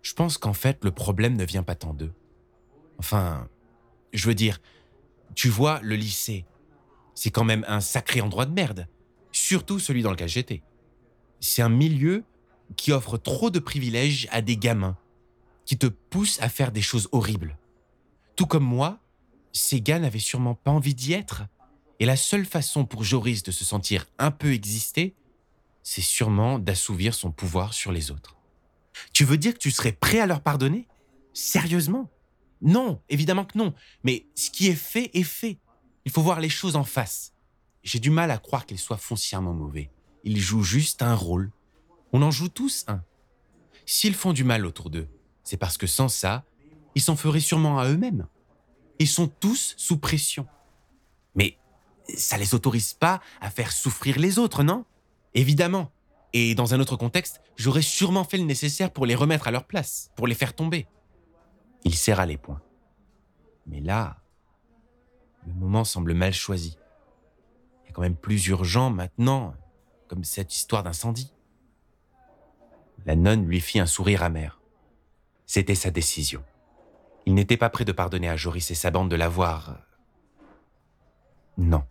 Je 0.02 0.14
pense 0.14 0.38
qu'en 0.38 0.54
fait, 0.54 0.84
le 0.84 0.92
problème 0.92 1.36
ne 1.36 1.46
vient 1.46 1.64
pas 1.64 1.76
tant 1.76 1.94
d'eux. 1.94 2.14
Enfin, 3.00 3.48
je 4.14 4.28
veux 4.28 4.36
dire, 4.36 4.60
tu 5.34 5.50
vois, 5.50 5.80
le 5.82 5.96
lycée, 5.96 6.46
c'est 7.14 7.32
quand 7.32 7.44
même 7.44 7.66
un 7.68 7.82
sacré 7.82 8.22
endroit 8.22 8.46
de 8.46 8.54
merde. 8.54 8.88
Surtout 9.32 9.80
celui 9.80 10.04
dans 10.04 10.12
lequel 10.12 10.30
j'étais. 10.30 10.62
C'est 11.40 11.62
un 11.62 11.70
milieu 11.70 12.24
qui 12.78 12.92
offre 12.92 13.18
trop 13.18 13.50
de 13.50 13.60
privilèges 13.60 14.28
à 14.32 14.42
des 14.42 14.58
gamins, 14.58 14.98
qui 15.66 15.78
te 15.78 15.88
poussent 15.88 16.40
à 16.42 16.50
faire 16.50 16.72
des 16.72 16.82
choses 16.82 17.10
horribles. 17.12 17.58
Tout 18.36 18.46
comme 18.46 18.64
moi, 18.64 19.00
ces 19.52 19.82
gars 19.82 20.00
n'avaient 20.00 20.20
sûrement 20.20 20.56
pas 20.56 20.72
envie 20.72 20.94
d'y 20.94 21.14
être. 21.14 21.44
Et 22.00 22.06
la 22.06 22.18
seule 22.18 22.46
façon 22.46 22.86
pour 22.86 23.04
Joris 23.04 23.44
de 23.44 23.52
se 23.52 23.64
sentir 23.64 24.06
un 24.20 24.32
peu 24.32 24.54
exister, 24.54 25.16
c'est 25.88 26.02
sûrement 26.02 26.58
d'assouvir 26.58 27.14
son 27.14 27.32
pouvoir 27.32 27.76
sur 27.76 27.92
les 27.92 28.10
autres. 28.10 28.36
Tu 29.14 29.24
veux 29.24 29.38
dire 29.38 29.54
que 29.54 29.60
tu 29.60 29.70
serais 29.70 29.92
prêt 29.92 30.20
à 30.20 30.26
leur 30.26 30.42
pardonner? 30.42 30.88
Sérieusement? 31.32 32.10
Non, 32.60 33.04
évidemment 33.08 33.46
que 33.46 33.56
non. 33.56 33.72
Mais 34.04 34.26
ce 34.34 34.50
qui 34.50 34.68
est 34.68 34.76
fait 34.76 35.12
est 35.14 35.24
fait. 35.24 35.60
Il 36.04 36.12
faut 36.12 36.24
voir 36.24 36.40
les 36.40 36.50
choses 36.50 36.76
en 36.76 36.84
face. 36.84 37.34
J'ai 37.84 38.00
du 38.00 38.10
mal 38.10 38.32
à 38.32 38.40
croire 38.40 38.66
qu'ils 38.66 38.80
soient 38.80 38.98
foncièrement 38.98 39.54
mauvais. 39.54 39.92
Ils 40.24 40.40
jouent 40.40 40.64
juste 40.64 41.04
un 41.04 41.14
rôle. 41.14 41.52
On 42.14 42.24
en 42.24 42.32
joue 42.32 42.50
tous 42.50 42.84
un. 42.88 43.04
S'ils 43.86 44.16
font 44.16 44.34
du 44.34 44.44
mal 44.44 44.66
autour 44.66 44.90
d'eux, 44.90 45.08
c'est 45.44 45.58
parce 45.58 45.78
que 45.78 45.86
sans 45.86 46.10
ça, 46.10 46.46
ils 46.96 47.02
s'en 47.02 47.16
feraient 47.16 47.40
sûrement 47.40 47.78
à 47.78 47.88
eux-mêmes. 47.88 48.28
Ils 48.98 49.08
sont 49.08 49.28
tous 49.28 49.76
sous 49.78 49.98
pression. 49.98 50.48
Mais 51.36 51.60
ça 52.08 52.40
les 52.40 52.56
autorise 52.56 52.94
pas 52.94 53.22
à 53.40 53.52
faire 53.52 53.72
souffrir 53.72 54.18
les 54.18 54.40
autres, 54.40 54.64
non? 54.64 54.84
Évidemment. 55.36 55.92
Et 56.34 56.56
dans 56.56 56.74
un 56.74 56.80
autre 56.80 56.98
contexte, 56.98 57.42
j'aurais 57.56 57.82
sûrement 57.82 58.24
fait 58.24 58.38
le 58.38 58.44
nécessaire 58.44 58.92
pour 58.92 59.06
les 59.06 59.16
remettre 59.16 59.48
à 59.48 59.52
leur 59.52 59.66
place, 59.66 60.12
pour 60.16 60.28
les 60.28 60.36
faire 60.36 60.56
tomber. 60.56 60.88
Il 61.84 61.96
serra 61.96 62.26
les 62.26 62.38
poings. 62.38 62.62
Mais 63.68 63.80
là, 63.80 64.18
le 65.46 65.54
moment 65.54 65.84
semble 65.84 66.14
mal 66.14 66.34
choisi. 66.34 66.78
Il 67.84 67.88
y 67.88 67.90
a 67.90 67.94
quand 67.94 68.02
même 68.02 68.16
plus 68.16 68.48
urgent 68.48 68.90
maintenant, 68.90 69.54
comme 70.08 70.24
cette 70.24 70.54
histoire 70.54 70.84
d'incendie. 70.84 71.32
La 73.06 73.16
nonne 73.16 73.46
lui 73.46 73.62
fit 73.62 73.80
un 73.80 73.86
sourire 73.86 74.24
amer. 74.24 74.60
C'était 75.46 75.76
sa 75.76 75.92
décision. 75.92 76.44
Il 77.26 77.34
n'était 77.34 77.58
pas 77.58 77.70
prêt 77.70 77.86
de 77.86 77.92
pardonner 77.92 78.30
à 78.30 78.36
Joris 78.36 78.72
et 78.72 78.76
sa 78.76 78.92
bande 78.92 79.10
de 79.10 79.16
l'avoir. 79.16 79.80
Non. 81.58 81.84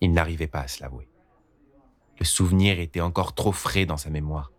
Il 0.00 0.12
n'arrivait 0.12 0.46
pas 0.46 0.60
à 0.60 0.68
se 0.68 0.82
l'avouer. 0.82 1.08
Le 2.18 2.24
souvenir 2.24 2.80
était 2.80 3.00
encore 3.00 3.34
trop 3.34 3.52
frais 3.52 3.86
dans 3.86 3.96
sa 3.96 4.10
mémoire. 4.10 4.52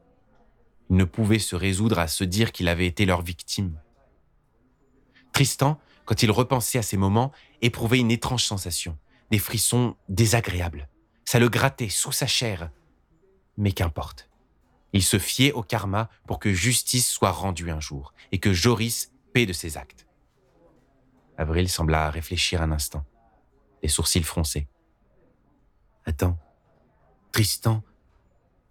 Il 0.89 0.96
ne 0.96 1.04
pouvait 1.04 1.39
se 1.39 1.56
résoudre 1.56 2.00
à 2.00 2.08
se 2.08 2.24
dire 2.24 2.52
qu'il 2.52 2.67
avait 2.67 2.88
été 2.88 3.06
leur 3.06 3.22
victime. 3.22 3.80
Tristan, 5.34 5.80
quand 6.06 6.24
il 6.24 6.32
repensait 6.32 6.80
à 6.80 6.84
ces 6.84 6.98
moments, 6.98 7.32
éprouvait 7.62 8.00
une 8.00 8.12
étrange 8.12 8.46
sensation, 8.46 8.98
des 9.32 9.39
frissons 9.39 9.96
désagréables. 10.10 10.88
Ça 11.26 11.39
le 11.39 11.50
grattait 11.50 11.89
sous 11.89 12.12
sa 12.12 12.28
chair. 12.28 12.72
Mais 13.58 13.74
qu'importe. 13.74 14.30
Il 14.93 15.04
se 15.04 15.20
fiait 15.20 15.52
au 15.52 15.63
karma 15.63 16.10
pour 16.26 16.39
que 16.39 16.54
justice 16.54 17.10
soit 17.10 17.32
rendue 17.32 17.70
un 17.70 17.82
jour 17.82 18.13
et 18.32 18.39
que 18.39 18.54
Joris 18.54 19.12
paie 19.34 19.46
de 19.46 19.54
ses 19.54 19.78
actes. 19.78 20.08
Avril 21.38 21.70
sembla 21.70 22.10
réfléchir 22.10 22.62
un 22.62 22.72
instant, 22.72 23.06
les 23.84 23.89
sourcils 23.89 24.24
froncés. 24.24 24.67
Attends, 26.06 26.39
Tristan, 27.38 27.84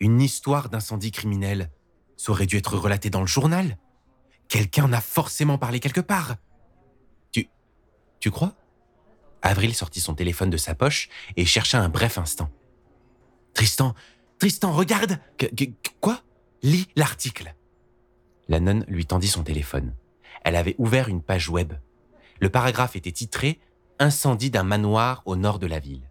une 0.00 0.20
histoire 0.20 0.68
d'incendie 0.68 1.12
criminel, 1.12 1.70
ça 2.16 2.32
aurait 2.32 2.46
dû 2.46 2.56
être 2.56 2.76
relaté 2.76 3.10
dans 3.10 3.20
le 3.20 3.26
journal. 3.28 3.78
Quelqu'un 4.48 4.86
en 4.86 4.92
a 4.92 5.00
forcément 5.00 5.56
parlé 5.56 5.78
quelque 5.78 6.00
part. 6.00 6.34
Tu. 7.30 7.48
Tu 8.18 8.32
crois? 8.32 8.56
Avril 9.40 9.72
sortit 9.72 10.00
son 10.00 10.14
téléphone 10.14 10.50
de 10.50 10.56
sa 10.56 10.74
poche 10.74 11.08
et 11.36 11.44
chercha 11.44 11.80
un 11.80 11.88
bref 11.88 12.18
instant. 12.18 12.50
Tristan, 13.54 13.94
Tristan, 14.40 14.72
regarde 14.72 15.20
Quoi? 16.00 16.20
Lis 16.64 16.88
l'article. 16.96 17.54
La 18.48 18.58
nonne 18.58 18.84
lui 18.88 19.06
tendit 19.06 19.28
son 19.28 19.44
téléphone. 19.44 19.94
Elle 20.42 20.56
avait 20.56 20.74
ouvert 20.78 21.06
une 21.06 21.22
page 21.22 21.48
web. 21.48 21.72
Le 22.40 22.50
paragraphe 22.50 22.96
était 22.96 23.12
titré 23.12 23.60
Incendie 24.00 24.50
d'un 24.50 24.64
manoir 24.64 25.22
au 25.24 25.36
nord 25.36 25.60
de 25.60 25.68
la 25.68 25.78
ville. 25.78 26.05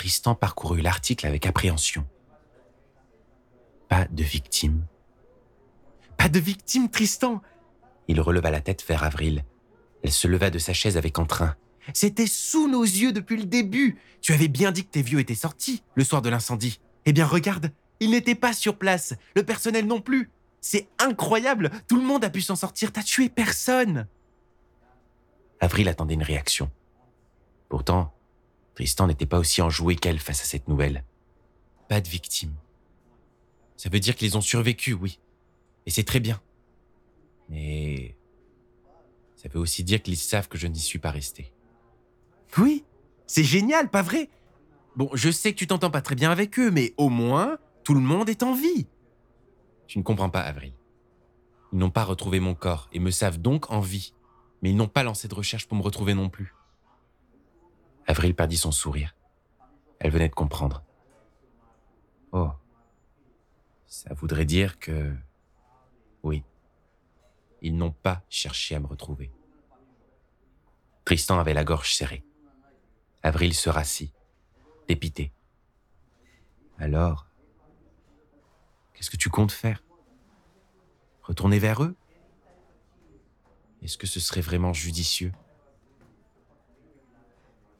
Tristan 0.00 0.34
parcourut 0.34 0.80
l'article 0.80 1.26
avec 1.26 1.44
appréhension. 1.44 2.06
Pas 3.90 4.06
de 4.06 4.22
victime. 4.22 4.86
Pas 6.16 6.30
de 6.30 6.38
victime, 6.38 6.88
Tristan 6.88 7.42
Il 8.08 8.18
releva 8.22 8.50
la 8.50 8.62
tête 8.62 8.82
vers 8.88 9.04
Avril. 9.04 9.44
Elle 10.02 10.12
se 10.12 10.26
leva 10.26 10.48
de 10.48 10.58
sa 10.58 10.72
chaise 10.72 10.96
avec 10.96 11.18
entrain. 11.18 11.54
C'était 11.92 12.26
sous 12.26 12.66
nos 12.66 12.82
yeux 12.82 13.12
depuis 13.12 13.36
le 13.36 13.44
début. 13.44 13.98
Tu 14.22 14.32
avais 14.32 14.48
bien 14.48 14.72
dit 14.72 14.86
que 14.86 14.90
tes 14.90 15.02
vieux 15.02 15.20
étaient 15.20 15.34
sortis 15.34 15.82
le 15.96 16.04
soir 16.04 16.22
de 16.22 16.30
l'incendie. 16.30 16.80
Eh 17.04 17.12
bien, 17.12 17.26
regarde, 17.26 17.70
ils 18.00 18.12
n'étaient 18.12 18.34
pas 18.34 18.54
sur 18.54 18.78
place, 18.78 19.12
le 19.36 19.42
personnel 19.42 19.86
non 19.86 20.00
plus. 20.00 20.30
C'est 20.62 20.88
incroyable, 20.98 21.70
tout 21.88 21.96
le 21.96 22.06
monde 22.06 22.24
a 22.24 22.30
pu 22.30 22.40
s'en 22.40 22.56
sortir, 22.56 22.90
t'as 22.90 23.02
tué 23.02 23.28
personne. 23.28 24.06
Avril 25.60 25.90
attendait 25.90 26.14
une 26.14 26.22
réaction. 26.22 26.70
Pourtant, 27.68 28.14
Tristan 28.74 29.06
n'était 29.06 29.26
pas 29.26 29.38
aussi 29.38 29.62
enjoué 29.62 29.96
qu'elle 29.96 30.18
face 30.18 30.40
à 30.42 30.44
cette 30.44 30.68
nouvelle. 30.68 31.04
Pas 31.88 32.00
de 32.00 32.08
victimes. 32.08 32.54
Ça 33.76 33.88
veut 33.88 34.00
dire 34.00 34.14
qu'ils 34.14 34.36
ont 34.36 34.42
survécu, 34.42 34.92
oui. 34.92 35.18
Et 35.86 35.90
c'est 35.90 36.04
très 36.04 36.20
bien. 36.20 36.40
Mais 37.48 38.14
ça 39.36 39.48
veut 39.48 39.58
aussi 39.58 39.84
dire 39.84 40.02
qu'ils 40.02 40.16
savent 40.16 40.48
que 40.48 40.58
je 40.58 40.66
n'y 40.66 40.78
suis 40.78 40.98
pas 40.98 41.10
resté. 41.10 41.52
Oui, 42.58 42.84
c'est 43.26 43.44
génial, 43.44 43.88
pas 43.88 44.02
vrai? 44.02 44.28
Bon, 44.96 45.08
je 45.14 45.30
sais 45.30 45.52
que 45.52 45.58
tu 45.58 45.66
t'entends 45.66 45.90
pas 45.90 46.02
très 46.02 46.14
bien 46.14 46.30
avec 46.30 46.58
eux, 46.58 46.70
mais 46.70 46.94
au 46.96 47.08
moins, 47.08 47.58
tout 47.84 47.94
le 47.94 48.00
monde 48.00 48.28
est 48.28 48.42
en 48.42 48.54
vie. 48.54 48.86
Tu 49.86 49.98
ne 49.98 50.02
comprends 50.02 50.30
pas, 50.30 50.40
Avril. 50.40 50.72
Ils 51.72 51.78
n'ont 51.78 51.90
pas 51.90 52.04
retrouvé 52.04 52.40
mon 52.40 52.54
corps 52.54 52.88
et 52.92 52.98
me 52.98 53.10
savent 53.10 53.38
donc 53.38 53.70
en 53.70 53.80
vie, 53.80 54.12
mais 54.62 54.70
ils 54.70 54.76
n'ont 54.76 54.88
pas 54.88 55.02
lancé 55.02 55.28
de 55.28 55.34
recherche 55.34 55.66
pour 55.66 55.76
me 55.76 55.82
retrouver 55.82 56.14
non 56.14 56.28
plus. 56.28 56.54
Avril 58.10 58.34
perdit 58.34 58.56
son 58.56 58.72
sourire. 58.72 59.14
Elle 60.00 60.10
venait 60.10 60.28
de 60.28 60.34
comprendre. 60.34 60.82
Oh. 62.32 62.50
Ça 63.86 64.12
voudrait 64.14 64.46
dire 64.46 64.80
que... 64.80 65.14
Oui. 66.24 66.42
Ils 67.62 67.76
n'ont 67.76 67.92
pas 67.92 68.24
cherché 68.28 68.74
à 68.74 68.80
me 68.80 68.88
retrouver. 68.88 69.30
Tristan 71.04 71.38
avait 71.38 71.54
la 71.54 71.62
gorge 71.62 71.94
serrée. 71.94 72.24
Avril 73.22 73.54
se 73.54 73.70
rassit, 73.70 74.12
dépité. 74.88 75.30
Alors, 76.78 77.28
qu'est-ce 78.92 79.10
que 79.10 79.16
tu 79.16 79.30
comptes 79.30 79.52
faire? 79.52 79.84
Retourner 81.22 81.60
vers 81.60 81.84
eux? 81.84 81.94
Est-ce 83.82 83.96
que 83.96 84.08
ce 84.08 84.18
serait 84.18 84.40
vraiment 84.40 84.72
judicieux? 84.72 85.32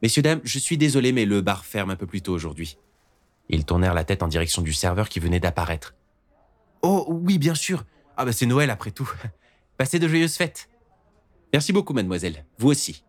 Messieurs, 0.02 0.22
dames, 0.22 0.40
je 0.44 0.58
suis 0.58 0.78
désolé, 0.78 1.12
mais 1.12 1.26
le 1.26 1.40
bar 1.42 1.64
ferme 1.64 1.90
un 1.90 1.96
peu 1.96 2.06
plus 2.06 2.22
tôt 2.22 2.32
aujourd'hui. 2.32 2.78
Ils 3.50 3.64
tournèrent 3.64 3.94
la 3.94 4.04
tête 4.04 4.22
en 4.22 4.28
direction 4.28 4.62
du 4.62 4.72
serveur 4.72 5.08
qui 5.08 5.20
venait 5.20 5.40
d'apparaître. 5.40 5.94
Oh 6.82 7.06
oui, 7.08 7.38
bien 7.38 7.54
sûr. 7.54 7.84
Ah 8.16 8.24
bah 8.24 8.32
c'est 8.32 8.46
Noël 8.46 8.70
après 8.70 8.92
tout. 8.92 9.10
Passez 9.76 9.98
de 9.98 10.08
joyeuses 10.08 10.36
fêtes. 10.36 10.70
Merci 11.52 11.72
beaucoup, 11.72 11.92
mademoiselle. 11.92 12.44
Vous 12.58 12.68
aussi. 12.68 13.04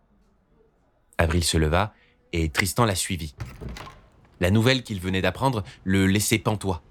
Avril 1.16 1.44
se 1.44 1.56
leva 1.56 1.94
et 2.32 2.48
Tristan 2.48 2.84
la 2.84 2.94
suivit. 2.94 3.34
La 4.40 4.50
nouvelle 4.50 4.82
qu'il 4.82 5.00
venait 5.00 5.22
d'apprendre 5.22 5.62
le 5.84 6.06
laissait 6.06 6.38
pantois. 6.38 6.82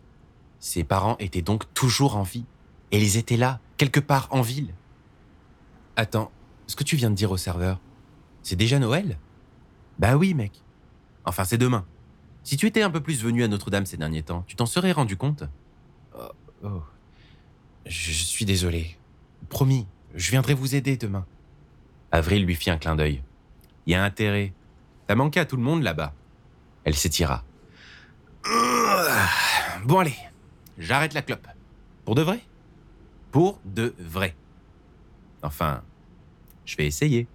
Ses 0.59 0.83
parents 0.83 1.17
étaient 1.19 1.41
donc 1.41 1.71
toujours 1.73 2.15
en 2.15 2.23
vie. 2.23 2.45
Et 2.91 2.99
ils 2.99 3.17
étaient 3.17 3.37
là, 3.37 3.59
quelque 3.77 3.99
part 3.99 4.27
en 4.31 4.41
ville. 4.41 4.73
Attends, 5.95 6.31
ce 6.67 6.75
que 6.75 6.83
tu 6.83 6.95
viens 6.95 7.09
de 7.09 7.15
dire 7.15 7.31
au 7.31 7.37
serveur, 7.37 7.79
c'est 8.43 8.55
déjà 8.55 8.79
Noël? 8.79 9.17
Bah 9.99 10.17
oui, 10.17 10.33
mec. 10.33 10.63
Enfin, 11.25 11.43
c'est 11.43 11.57
demain. 11.57 11.85
Si 12.43 12.57
tu 12.57 12.65
étais 12.65 12.81
un 12.81 12.89
peu 12.89 13.01
plus 13.01 13.23
venu 13.23 13.43
à 13.43 13.47
Notre-Dame 13.47 13.85
ces 13.85 13.97
derniers 13.97 14.23
temps, 14.23 14.43
tu 14.47 14.55
t'en 14.55 14.65
serais 14.65 14.91
rendu 14.91 15.15
compte? 15.15 15.43
Oh, 16.17 16.31
oh. 16.63 16.83
Je 17.85 18.11
suis 18.11 18.45
désolé. 18.45 18.97
Promis, 19.49 19.87
je 20.15 20.31
viendrai 20.31 20.53
vous 20.53 20.75
aider 20.75 20.97
demain. 20.97 21.25
Avril 22.11 22.45
lui 22.45 22.55
fit 22.55 22.69
un 22.69 22.77
clin 22.77 22.95
d'œil. 22.95 23.23
Y 23.85 23.95
a 23.95 24.03
intérêt. 24.03 24.53
T'as 25.07 25.15
manqué 25.15 25.39
à 25.39 25.45
tout 25.45 25.57
le 25.57 25.63
monde 25.63 25.83
là-bas. 25.83 26.13
Elle 26.83 26.95
s'étira. 26.95 27.43
Bon 29.85 29.99
allez, 29.99 30.15
j'arrête 30.77 31.13
la 31.13 31.21
clope. 31.21 31.47
Pour 32.05 32.15
de 32.15 32.21
vrai? 32.21 32.41
Pour 33.31 33.59
de 33.65 33.93
vrai. 33.99 34.35
Enfin, 35.43 35.83
je 36.65 36.75
vais 36.75 36.87
essayer. 36.87 37.27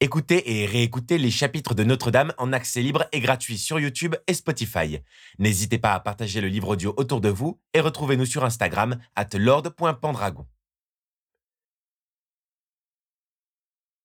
Écoutez 0.00 0.60
et 0.60 0.66
réécoutez 0.66 1.16
les 1.16 1.30
chapitres 1.30 1.74
de 1.74 1.82
Notre-Dame 1.82 2.34
en 2.36 2.52
accès 2.52 2.82
libre 2.82 3.06
et 3.12 3.20
gratuit 3.20 3.56
sur 3.56 3.80
YouTube 3.80 4.14
et 4.26 4.34
Spotify. 4.34 4.98
N'hésitez 5.38 5.78
pas 5.78 5.94
à 5.94 6.00
partager 6.00 6.42
le 6.42 6.48
livre 6.48 6.68
audio 6.68 6.92
autour 6.98 7.22
de 7.22 7.30
vous 7.30 7.58
et 7.72 7.80
retrouvez-nous 7.80 8.26
sur 8.26 8.44
Instagram 8.44 8.98
at 9.14 9.28
lord.pendragon. 9.32 10.46